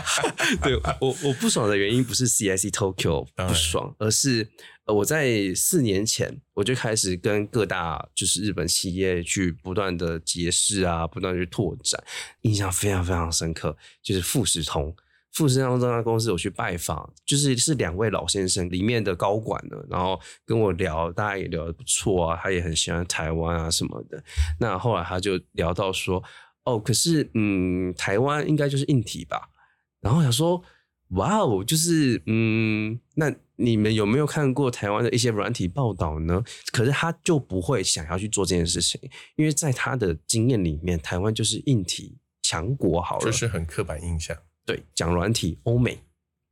[0.62, 4.50] 对我我不爽的原因不是 CIC Tokyo 不爽，而是
[4.86, 12.04] 我在四年前我就开始跟各大就是日本企业去不断的结识啊，不断去拓展，
[12.41, 14.93] 印象非常非常深刻，就是富士通，
[15.34, 24.24] 富士康这家公司我去拜访，就是是两位老先生里面的高管呢，然后跟我聊，大家也聊得不错啊，他也很喜欢台湾啊什么的，
[24.60, 26.24] 那后来他就聊到说。
[26.70, 29.50] 哦，可是嗯，台湾应该就是硬体吧。
[30.02, 30.62] 然后想说，
[31.12, 36.44] 哇哦，就是嗯，那你们有没有看过台湾的一些软体报道呢？
[36.74, 39.00] 可是他就不会想要去做这件事情，
[39.38, 44.36] 因为在他的经验里面，台湾就是硬体强国，好了，就是很刻板印象。
[44.67, 45.97] 对，讲软体欧美，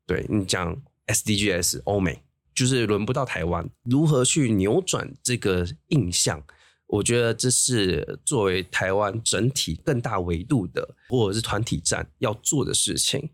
[0.07, 2.21] 对你讲 SDGs 欧美，
[2.55, 3.69] 就是轮不到台湾。
[3.83, 6.41] 如何去扭转这个印象？
[6.87, 13.31] 我觉得这是作为台湾整体更大维度的，或者是团体战要做的事情。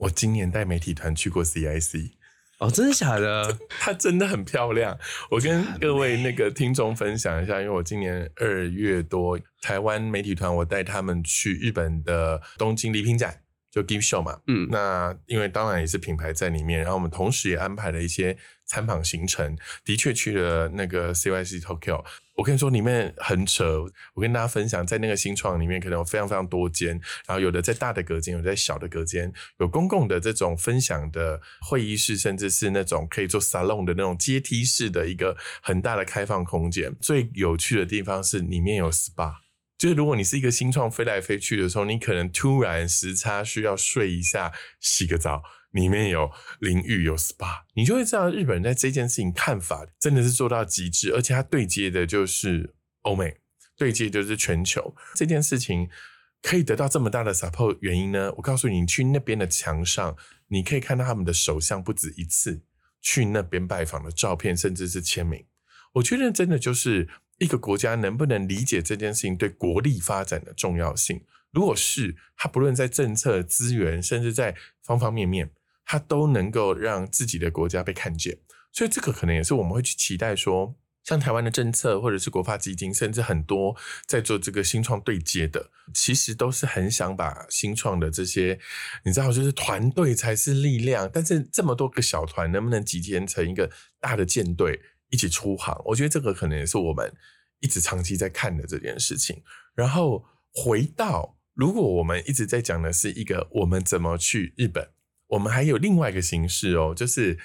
[0.00, 2.10] 我今年带媒体团去过 CIC，
[2.58, 3.58] 哦，真的假的？
[3.80, 4.98] 它真的很漂亮。
[5.30, 13.43] 我跟各位那个听众分享一下，因为我今年二月多台湾媒体团，我带他们去日本的东京礼品展。
[13.74, 22.04] 就 Give Show 嘛，嗯，那因为当然也是品牌在里面，然后我们同时也安排了一些参访行程，的确去了那个 CYC Tokyo。
[22.36, 23.84] 我跟你说，里面很扯。
[24.14, 26.90] 我跟大家分享，在那个新创里面，可能有非常非常多间，
[27.26, 36.94] 然后有的在大的隔间，有在小的隔间，有公共的这种分享的会议室，甚至是那种可以做 salon 的那种阶梯式的一个很大的开放空间。
[37.00, 39.43] 最有趣的地方是里面有 SPA。
[39.84, 45.42] 就是如果你是一个新创飞来飞去的时候，你可能突然时差需要睡一下、洗个澡，
[45.72, 53.36] 里面有淋浴、有 SPA，你就会知道日本人在这件事情看法真的是做到极致，而且它对接的就是欧美，
[53.76, 54.96] 对接就是全球。
[55.16, 55.90] 这件事情
[56.40, 58.32] 可以得到这么大的 support，原因呢？
[58.38, 60.16] 我告诉你，你去那边的墙上，
[60.48, 62.62] 你可以看到他们的首相不止一次
[63.02, 65.44] 去那边拜访的照片，甚至是签名。
[65.92, 67.06] 我觉得真的就是。
[67.44, 71.22] 一个国家能不能理解这件事情对国力发展的重要性？
[71.52, 75.50] 如果是，它不论在政策、资源，甚至在方方面面，
[75.84, 78.38] 它都能够让自己的国家被看见。
[78.72, 83.76] 所以，这个可能也是我们会去期待说，像台湾的政策，或者是国发基金，甚至很多
[84.06, 88.58] 在做这个新创对接的，其实都是很想把新创的这些，
[89.04, 91.08] 你知道，就是团队才是力量。
[91.12, 94.80] 但是这么多个小团，能不能集结成一个大的舰队？
[95.10, 97.12] 一起出航，我觉得这个可能也是我们
[97.64, 99.42] 一直长期在看的这件事情。
[99.74, 100.22] 然后
[100.52, 104.90] 回到，如果我们一直在讲的是一个我们怎么去日本，
[105.28, 107.38] 我们还有另外一个形式哦，就是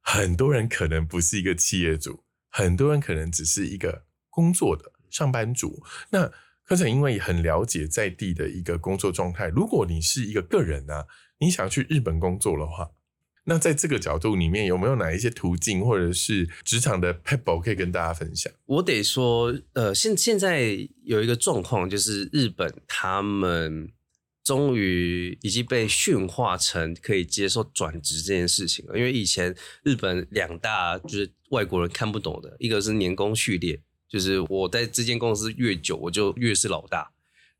[0.00, 5.82] 很多人可能不是一个企业主，很多人可能只是一个工作的上班族。
[6.10, 6.32] 那
[6.64, 11.04] 科程因为很了解在地的一个工作状态，如果你是一个个人呢，
[11.40, 12.92] 你想去日本工作的话。
[13.46, 18.52] 那在这个角度里面，有没有哪一些途径或者是职场的 pebble 可以跟大家分享？
[18.64, 23.92] 我得说，呃，现现在有一个状况，就是日本他们
[24.42, 28.96] 终于已经被驯化成可以接受转职这件事情了。
[28.96, 33.78] 因为以前日本两大就是外国人看不懂的，一个是年功序列，
[34.08, 37.10] 就是我在这间公司越久，我就越是老大。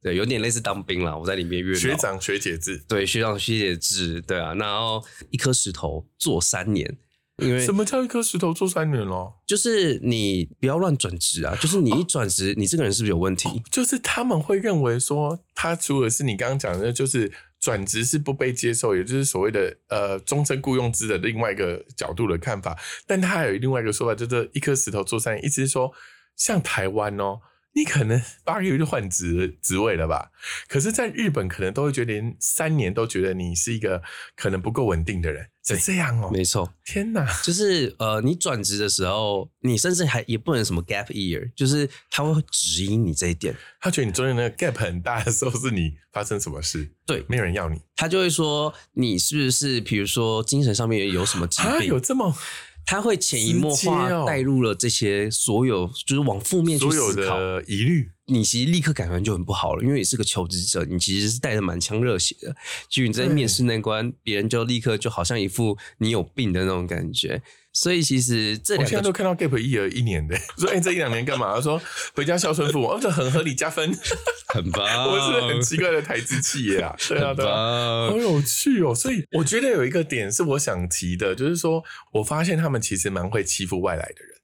[0.04, 1.16] 对，有点类似当兵啦。
[1.16, 4.52] 我在里面越学长学姐制，对，学长学姐制，对啊。
[4.52, 6.98] 然后一颗石头做三年，
[7.38, 9.40] 因为什么叫一颗石头做三年咯？
[9.46, 11.56] 就是你不要乱转职啊！
[11.56, 13.62] 就是你一转职，你这个人是不是有问题？
[13.70, 22.78] 就是他们会认为说，他除了是你刚刚讲的，就是转职是不被接受，也就是所谓的呃终身雇佣制的另外一个角度的看法。
[23.06, 25.90] 但他还有另外一个说法，就是一颗石头做三年，意思是说，
[26.36, 27.40] 像台湾哦。
[27.74, 30.30] 你可能八个月就换职职位了吧？
[30.68, 34.02] 可是，在日本可能都会觉得连三年都觉得你是一个
[34.36, 36.30] 可能不够稳定的人，是这样哦。
[36.32, 43.54] 没错，天哪，就是呃，你转职的时候，你甚至还也不能什么 gap year，就是他会指引你这一点。
[43.80, 46.88] 他觉得你中间那个 gap 很大的时候，是你发生什么事？
[47.04, 51.88] 对，没有人要你，他就会说你是不是，比如说精神上面有什么疾病？
[51.88, 52.34] 有这么。
[52.86, 57.38] 他会潜移默化带入了这些所有，就是往负面去思考。
[57.38, 62.54] 的疑虑，你其实立刻感觉就很不好了，因为你是个求职者，你其实是带着满腔热血的，
[62.88, 67.42] 就你在面试那关，别人就立刻就好像一副你有病的那种感觉。
[67.74, 71.54] 所以其实这两个，我现在都看到 gap 一儿一年的， 说哎这一两年干嘛？
[71.56, 71.80] 他说
[72.14, 73.92] 回家孝顺父母，哦这很合理加分，
[74.54, 74.86] 很棒。
[75.10, 78.94] 我是很奇怪的台资企业啊，对啊对啊，好有趣哦。
[78.94, 81.82] 所以我觉得有一个点是我想提的，就是说
[82.12, 84.36] 我发现他们其实蛮会欺负外来的人，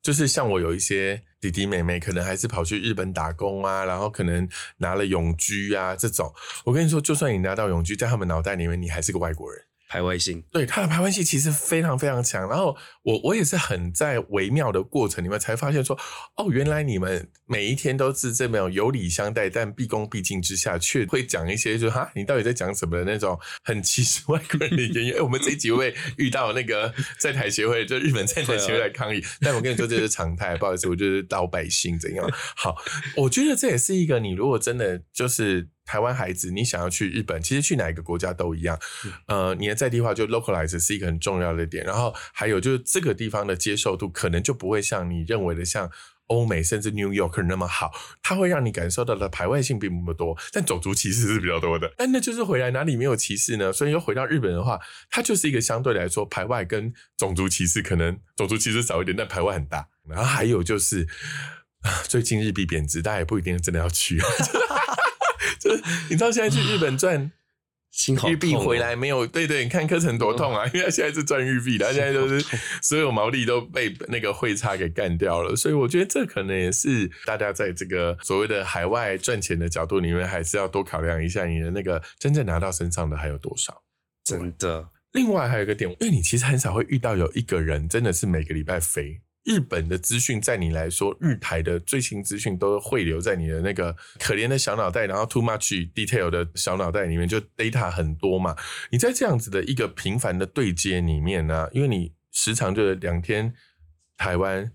[0.00, 6.32] 就是像我有一些弟弟妹妹，可能还是跑去日本打工啊，然后可能拿了永居啊这种。
[6.64, 9.64] 我跟你说，就算你拿到永居，在他们脑袋里面，你还是个外国人。
[9.88, 12.48] 排外性，对他的排外性其实非常非常强。
[12.48, 15.96] 然后我我也是很在微妙的过程里面才发现说，
[16.36, 25.12] 哦，原来你们每一天都是这么有礼相待，但毕恭毕敬之下，却会讲一些就哈，你到底在讲什么的那种很歧视外国人的言语。
[25.12, 32.28] 哎，我们这几位遇到那个在台协会，就日本在台协会来抗议，但我跟你说这是常态，不好意思，我就是老百姓怎样。
[32.56, 32.74] 好，
[33.16, 35.68] 我觉得这也是一个你如果真的就是。
[35.86, 38.76] 台湾孩子，你想要去日本，其实去哪一个国家都一样。
[39.28, 41.84] 呃，你的在地化就 localize 是一个很重要的点。
[41.84, 45.90] 然后还有就是这个地方的接受度，可能就不会像你认为的像
[46.28, 47.92] 欧美甚至 New York 那么好。
[48.22, 51.92] 它会让你感受到的排外性并不多，但种族歧视是比较多的。
[51.98, 53.70] 但那就是回来哪里没有歧视呢？
[53.70, 54.80] 所以又回到日本的话，
[55.10, 59.88] 它就是一个相对来说排外跟种族歧视可能种族歧视少一点，但排外很大。
[60.08, 61.06] 然后还有就是
[62.04, 64.18] 最近日币贬值，大家也不一定真的要去。
[65.60, 67.30] 就是你知道现在去日本赚。
[68.28, 69.26] 日币回来没有？
[69.26, 70.66] 对对，你看柯程多痛啊！
[70.66, 72.44] 因为他现在是赚玉币的，他现在都是
[72.82, 75.56] 所有毛利都被那个汇差给干掉了。
[75.56, 83.82] 所以我觉得这可能也是大家在这个所谓的海外赚钱的角度里面，还是要多考量一下你的那个真正拿到身上的还有多少。
[84.24, 84.90] 真的。
[85.12, 89.22] 另外还有一个点，因为你其实很少会遇到有一个人真的是每个礼拜飞。
[89.46, 98.56] 日本的资讯在你来说，日台的最新资讯都汇流在你的那个可怜的小脑袋，然后 too much detail 的小脑袋里面，就 data 很多嘛。
[98.90, 103.54] 你在这样子的一个频繁的对接里面呢，因为你时常就是两天
[104.16, 104.72] 台湾，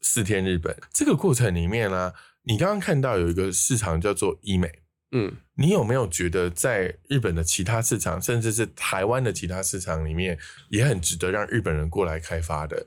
[0.00, 4.82] 四天日本，这个过程里面呢，你刚刚看到有一个市场叫做医美，
[5.12, 10.36] 嗯，你有没有觉得在日本的其他市场，甚至是台湾的其他市场里面，
[10.70, 12.84] 也很值得让日本人过来开发的？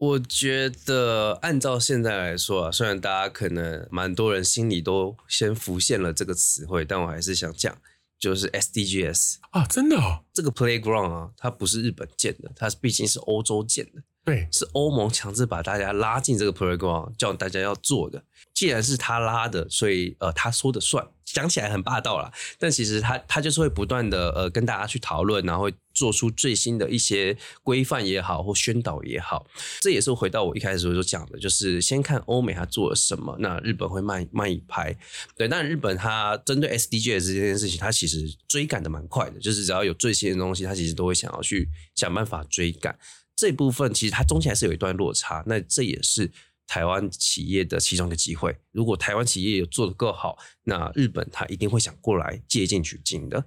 [0.00, 7.76] 我觉得按照现在来说啊，虽然大家可能蛮多人心里都先浮现了这个词汇，但我还是想讲，
[8.18, 18.22] 就是 SDGs 啊，真的哦，这个 Playground 啊，它不是日本建的，它毕竟是欧洲建的，对，是欧盟强制把大家拉进这个 program，叫大家要做的。
[18.54, 22.32] 既然是他拉的，所以呃，他说的算，讲起来很霸道啦。
[22.58, 29.44] 但其实他他就是会不断的呃跟大家去讨论，然后做出最新的一些规范也好，或宣导也好。
[29.80, 34.96] 这也是回到我一开始所讲的，就是先看欧美他做了什么，那日本会慢慢一拍。
[35.36, 42.96] 对，但日本它针对 SDGs 这件事情，它其实追赶的蛮快的，就是只要有最新的东西，它其实都会想要去想办法追赶。
[43.40, 46.30] 这部分其实它中间还是有一段落差，那这也是。
[46.72, 53.44] 台湾企业的其中一个机会，如果台湾企业有做的够好，那日本它一定会想过来借鉴取经的。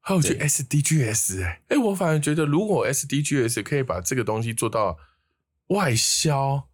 [0.00, 4.98] 还有就 SDGs，哎哎，我反而觉得如果 SDGs 可以把这个东西做到
[5.68, 6.68] 外销，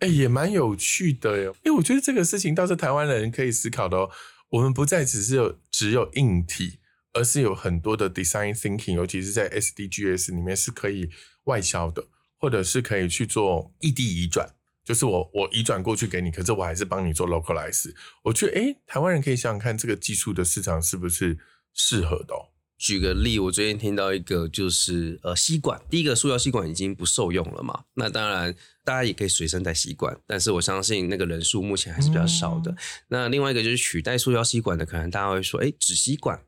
[0.00, 1.56] 哎，也蛮有趣的哟。
[1.62, 4.10] 哎，我觉得这个事情倒是台湾人可以思考的哦。
[4.48, 6.80] 我们不再只是有只有硬体，
[7.14, 11.08] 而是有很多的 design thinking，尤其是在 SDGs 里面是可以
[11.44, 12.04] 外销的，
[12.38, 14.54] 或者是可以去做异地移转。
[14.84, 17.90] 就是我我移转过去给你，可是我还是帮你做 localize。
[18.22, 21.38] 我觉得，哎，台湾人可以想想看，这个技术的市场是不是
[21.72, 22.34] 适合的？
[22.76, 27.84] 举个例，我最近听到一个，就是呃，吸管，第一个塑料吸管已经不受用了嘛。
[27.94, 28.54] 那当然，
[28.84, 32.76] 大家也可以随身带吸管，但是我相信那个人数目前还是比较少的。
[33.08, 36.42] 那另外一个就是取代塑料吸管的，可能大家会说，哎，纸吸管。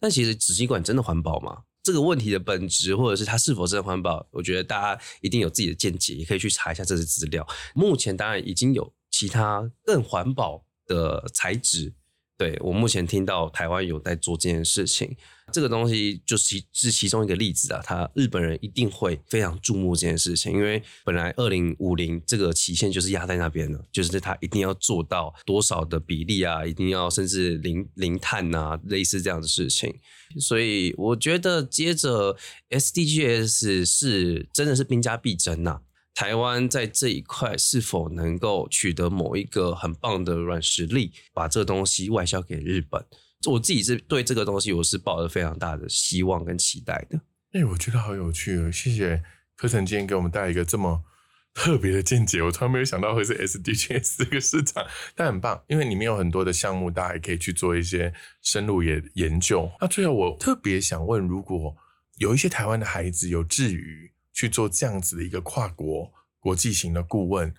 [0.00, 1.62] 但其实纸吸管真的环保吗？
[1.82, 7.46] 这个问题的本质，或者是它是否真的环保，我觉得大家一定有自己的见解，也可以去查一下这些资料。
[7.74, 11.94] 目前当然已经有其他更环保的材质。
[12.38, 15.16] 对我目前听到台湾有在做这件事情，
[15.52, 17.80] 这个东西就是是其中一个例子啊。
[17.82, 29.94] 他日本人一定会非常注目这件事情，因为本来二零五零这个期限就是压在那边的，就是他一定要做到多少的比例啊，一定要甚至零零碳啊，类似这样的事情。
[30.38, 32.36] 所以我觉得接着
[32.68, 35.80] SDGs 是真的是兵家必争呐。
[36.16, 43.04] 台湾在这一块是否能够取得某一个很棒的软实力，把这个东西外销给日本？
[43.44, 47.20] 我自己是对这个东西我是抱着非常大的希望跟期待的。
[47.52, 48.72] 哎，我觉得好有趣哦！
[48.72, 49.22] 谢谢
[49.56, 51.04] 柯晨今天给我们带来一个这么
[51.52, 54.82] 特别的见解，我突然没有想到会是 SDGs 这个市场，
[55.14, 59.70] 但很棒，因为里面有很多的项目，大家也可以去做一些深入研研究。
[59.82, 61.76] 那最后我特别想问，如果
[62.16, 67.54] 有一些台湾的孩子有志于去做这样子的一个跨国国际型的顾问，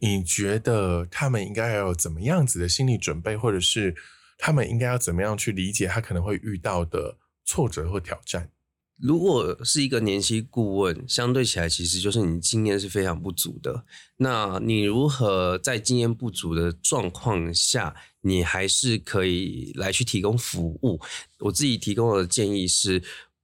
[0.00, 3.94] 你觉得他们应该要有怎么样子的心理准备，或者是
[4.36, 8.50] 他们应该要怎么样去理解他可能会遇到的挫折或挑战？
[8.98, 13.84] 如果是一个年轻顾问，相对起来其实就是你经验是非常不足的。
[14.16, 20.98] 那你如何在经验不足的状况下，你还是可以来去提供服务？
[21.38, 23.00] 我自己提供的建议是，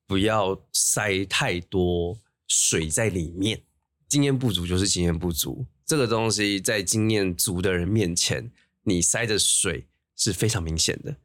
[0.07, 2.19] 不要塞太多。
[2.55, 3.63] 水在里面，
[4.07, 5.65] 经验不足就是经验不足。
[5.87, 8.51] 这个东西在经验足的人面前，
[8.83, 11.17] 你塞的水是非常明显的。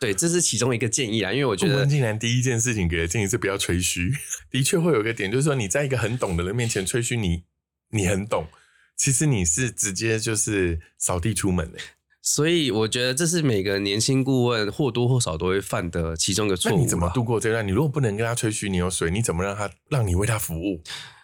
[0.00, 1.30] 对，这是其中一个建议啊。
[1.30, 4.14] 因为我觉得，竟然第一件事情给的建议是不要吹嘘。
[4.50, 7.44] 的确会有一个点，就是说你在一个很懂的人面前吹嘘你，
[7.90, 8.48] 你很懂，
[8.96, 11.78] 其实你是直接就是扫地出门的。
[12.22, 16.76] 所以我觉得这是每个年轻顾问或多或少都会犯的其中一个错误。
[16.76, 17.66] 那你怎么度过这段？
[17.66, 20.80] 你如果不能跟他吹嘘你有水，你怎么让他让你为他服务？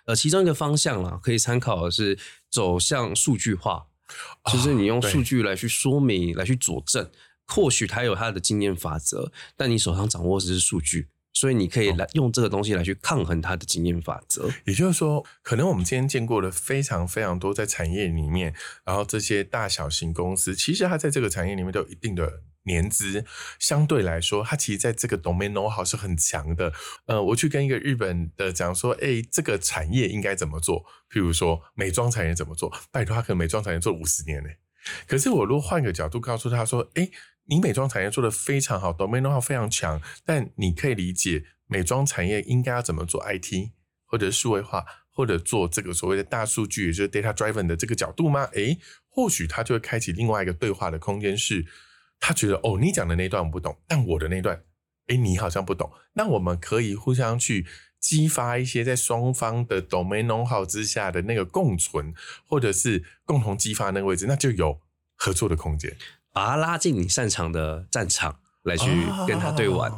[0.06, 2.18] 呃，其中一个方向啦，可以参考的是
[2.50, 3.84] 走向数据化，
[4.52, 7.08] 就是你用数据来去说明、来去佐证。
[7.46, 11.08] 或许他有他的经验法则，但你手上掌握的是数据。
[11.38, 14.50] 所以你可以来用这个东西来去抗衡它的经验法则。
[14.64, 18.52] 也就是说，可能我们今天见过的非常非常多在产业里面，
[18.84, 23.24] 然后这些大小型公司，其实它在这个产业里面都有一定的年资，
[23.60, 26.72] 相对来说，它其实在这个 domain know how 是很强的。
[27.06, 30.84] 呃，我去跟一个日本的讲说，哎，这个产业应该怎么做？
[31.08, 32.76] 譬如说美妆产业怎么做？
[32.90, 34.48] 拜托，他可能美妆产业做五十年呢。
[35.06, 37.08] 可是我如果换个角度告诉他说，哎。
[37.50, 43.70] 你美妆产业做的非常好，domain know how 非常强，但你可以理解美妆产业应该要怎么做 IT
[44.04, 48.44] 或者数位化，或者做这个所谓的大数据，也就是 data driven 的这个角度吗？
[48.52, 48.78] 诶，
[49.08, 51.66] 或许他就会开启另外一个对话的空间，是
[52.20, 54.62] 他觉得哦，你讲的那段我不懂，但我的那段，
[55.06, 57.66] 诶，你好像不懂，那我们可以互相去
[57.98, 62.12] 激发一些在双方的 domain know how 之下的那个共存，
[62.46, 64.80] 或者是共同激发那个位置，那就有
[65.16, 65.96] 合作的空间。
[66.38, 68.88] 把他拉进你擅长的战场来去
[69.26, 69.92] 跟他对玩，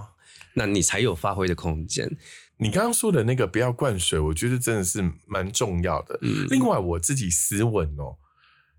[0.55, 2.16] 那你才有发挥的空间。
[2.57, 6.18] 你刚刚说的那个不要灌水，我觉得真的是蛮重要的。
[6.49, 8.16] 另外，我自己斯文哦，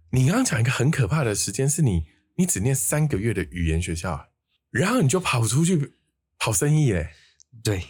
[0.09, 2.05] 你刚刚讲一个很可怕的时间，是你
[2.37, 4.29] 你只念三个月的语言学校，
[4.71, 5.93] 然后你就跑出去
[6.39, 7.11] 跑生意嘞？
[7.63, 7.85] 对，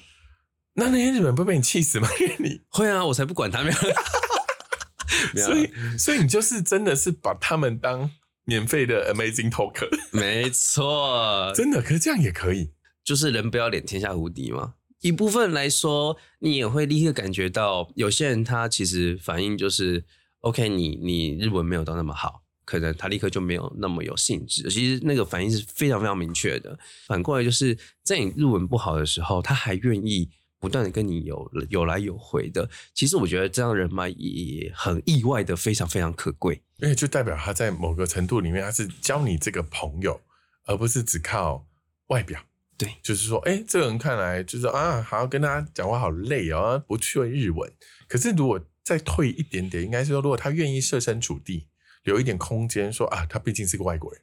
[0.74, 2.09] 那那些日本不被你气死吗？
[2.19, 3.72] 因为你会啊，我才不管他们。
[5.34, 8.11] 所以，所以你就是真的是把他们当。
[8.46, 12.72] 免费的 Amazing Talker，没错，真的，可是这样也可以，
[13.04, 14.76] 就是人不要脸，天下无敌嘛。
[15.02, 20.04] 一部分来说，你也会立刻感觉到，有些人他其实反应就是
[20.42, 24.70] ，OK，你你日文没有到那么好，可能他立刻就没有那么有兴致。
[24.70, 26.78] 其实那个反应是非常非常明确的。
[27.08, 30.30] 反过来就是在你日文不好的时候，他还愿意。
[30.62, 40.22] 不断的跟你有有来有回的，其实我觉得这样人脉也很意外的非常非常可贵，因为就代表他在某个程度里面他是交你这个朋友，
[40.66, 41.68] 而不是只靠
[42.07, 42.39] 外表。
[42.78, 47.72] 对，就是说，哎，这个人看来就是啊，好像跟他讲话好累哦，不去会日文。
[48.07, 51.68] 可是如果再退一点点，应该是说，如果他愿意设身处地，
[52.03, 54.22] 留一点空间，说啊，他毕竟是个外国人。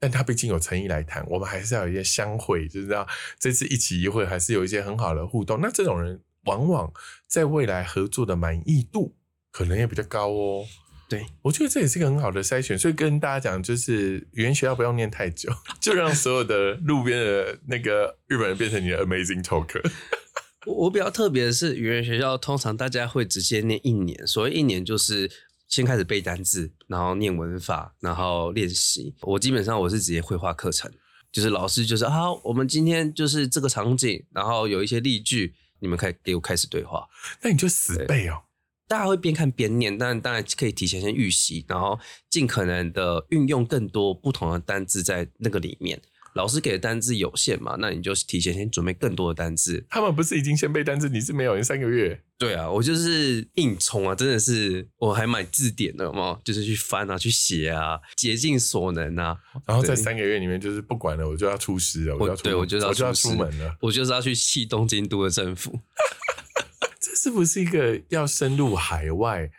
[0.00, 3.06] 但他毕竟有诚意来谈，我们还是要有一些相会，就是要
[3.38, 5.60] 这次一起一会，还是有一些很好的互动。
[5.60, 6.92] 那这种人往往
[7.26, 9.16] 在未来合作的满意度
[9.50, 10.64] 可能也比较高哦。
[11.08, 12.78] 对，我觉得这也是一个很好的筛选。
[12.78, 19.82] 所以跟大家讲，就是语言学校不用念太久， 就让所有的路边的那个日本人变成你的 amazing talker。
[20.66, 25.28] 我比较特别的是，语言学校通常大家会直接念一年，所谓一年就是。
[25.68, 29.14] 先开始背单字，然后念文法，然后练习。
[29.20, 30.90] 我基本上我是直接绘画课程，
[31.30, 37.06] 就是老师就是啊，我们今天就是这个场景，然后有一些例句，你们开给我开始对话。
[37.42, 38.42] 那你就死背哦。
[38.88, 42.00] 大家会边看边念，但当然可以提前先预习，然后
[42.30, 46.00] 尽可能的运用更多不同的单字在那个里面。
[46.34, 47.76] 老师给的单字有限嘛？
[47.78, 49.84] 那你就提前先准备更多的单字。
[49.88, 51.56] 他们不是已经先背单字，你是没有？
[51.56, 52.20] 你三个月？
[52.38, 54.14] 对啊，我就是硬冲啊！
[54.14, 59.36] 真的是，我还买字典的嘛，就是去翻啊，去写啊，竭尽所能啊。
[59.66, 62.16] 然后在三个月里面，就是不管了，我就要出师了。
[62.16, 65.80] 我对我就要就要出门了，我就是要去气东京都的政府。
[67.00, 69.50] 这是不是一个要深入海外？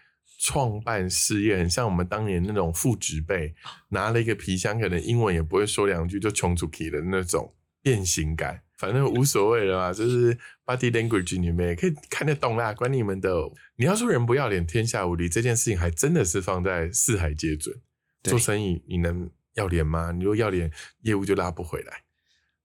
[0.42, 3.54] 创办事业很像我们当年那种父职辈
[3.90, 10.34] 拿了一个皮箱，可能英文也不会说两句就穷出去的那种变形感，反正无所谓了嘛， 就是
[10.66, 13.30] body language 你们也可以看得懂啦，管你们的。
[13.76, 17.76] 你要说人不要脸，天下无敌这件事情，还真的是放在四海皆准。
[18.24, 20.14] 做生意你能要脸吗？
[20.14, 20.72] 你如果要脸，
[21.02, 22.04] 业务就拉不回来，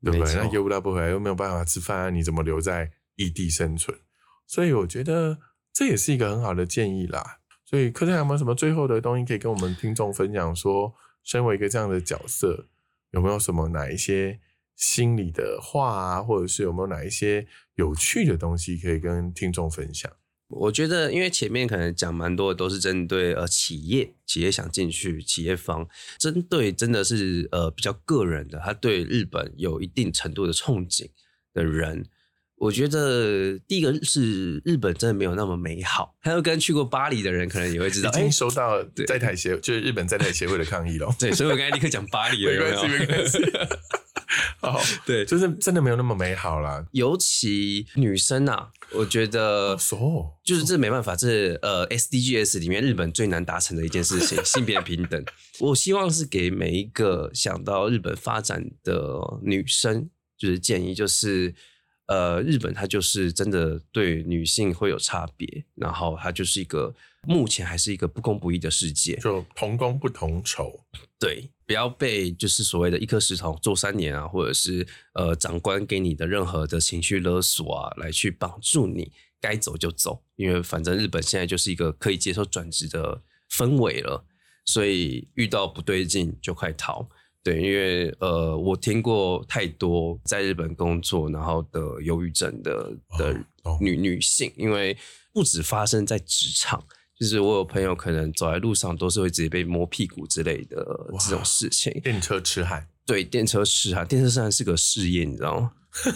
[0.00, 0.34] 对不对？
[0.34, 3.98] 那业务拉不回来，又没有办法吃饭，你怎么留在异地生存？
[4.46, 5.38] 所以我觉得
[5.72, 7.38] 这也是一个很好的建议啦。
[7.64, 10.54] 所以，柯震有没有什么最后的东西可以跟我们听众分享？
[10.54, 12.66] 说，身为一个这样的角色，
[13.10, 14.38] 有没有什么哪一些
[14.76, 17.46] 心里的话啊，或者是有没有哪一些
[17.76, 20.12] 有趣的东西可以跟听众分享？
[20.48, 25.88] 我觉得，因为前面可能讲蛮多的，都是针对呃企业，企业想进去，企业方
[26.18, 31.10] 针对真的是呃比较个人的，他对日本有一定程度的憧憬
[31.54, 32.06] 的人。
[32.56, 41.14] 我觉得第一个是日本真的没有那么美好，还有跟去过巴黎的人可能也会知道，已经收到在台协就是日本在台协会的抗议了。
[41.18, 43.38] 对，所以我刚才立刻讲巴黎了， 没关系，没关系。
[44.60, 46.84] 好，对，就是真的没有那么美好啦。
[46.92, 49.76] 尤其女生啊，我觉得，
[50.42, 55.22] 就是这没办法，这呃 SDGs 里面日本最难达成的一件事情， 性别平等。
[55.60, 61.54] 我希望是给每一个想到日本发展的女生，就是建议，就是。
[62.06, 66.94] 呃，日本它就是真的对女性会有差别，然后它就是一个
[67.26, 70.84] 目前还是一个不公不义的世界，就同工不同酬。
[71.18, 84.26] 对，不要被就是所谓的一颗石头做三年啊，或者是呃长官给你的任何的情绪勒索啊，来去绑住你，该走就走，因为反正日本现在就是一个可以接受转职的氛围了，
[84.66, 87.08] 所以遇到不对劲就快逃。
[87.44, 93.38] 对，因为呃，我听过太多在日本工作然后的忧郁症的的
[93.80, 94.96] 女女性，因为
[95.32, 96.82] 不止发生在职场，
[97.20, 100.82] 就是我有朋友可能走在路上都是会直接被摸屁股之类的
[101.20, 101.92] 这种事情。
[102.02, 105.70] 电车痴汉，对，电车痴汉，电车痴汉是个事业，你知道吗？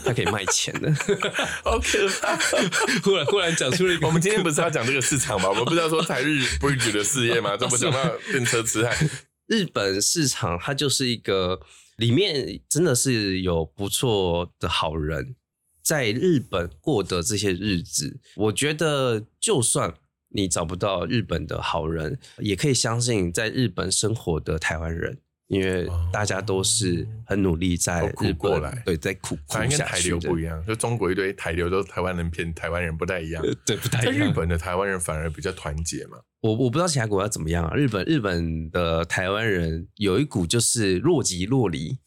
[0.05, 0.93] 他可以卖钱的，
[1.63, 2.37] 好可怕！
[3.05, 5.51] 忽然忽然讲出了一个， 我们今天不是要讲这个市场吗？
[5.51, 7.57] 我们不是要说台日 bridge 的事业吗？
[7.57, 9.11] 怎么讲到电车痴汉？
[9.49, 11.61] 日本市场它就是一个
[11.97, 15.35] 里面真的是有不错的好人，
[15.83, 19.93] 在日本过的这些日子，我觉得就算
[20.29, 25.19] 你找不到日本的好人，也可以相信在日本生活的台湾人。
[25.49, 33.43] 因为大家都是很努力在日过来，对，在苦苦跟台流不一样，就中国一堆台流都是台湾人骗台湾人，不太一样。
[33.65, 34.15] 对，不太一样。
[34.15, 36.19] 在日本的台湾人反而比较团结嘛。
[36.43, 37.75] 我我不知道其他国家怎么样啊。
[37.75, 41.99] 日本日本的台湾人有一股就是若即若离，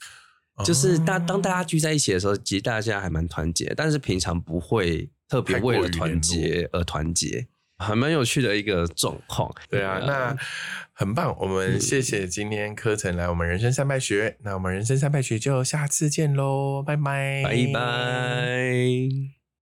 [0.63, 7.47] 就是大当大家聚在一起的时候，其实大家还蛮团结，但是平常不会特别为了团结而团结。
[7.81, 10.37] 还蛮有趣的一个状况，对啊，那
[10.93, 11.35] 很棒。
[11.39, 19.40] 我们谢谢今天课程来我们人生三拜学，那我们人生三拜学就下次见喽，拜拜，拜拜。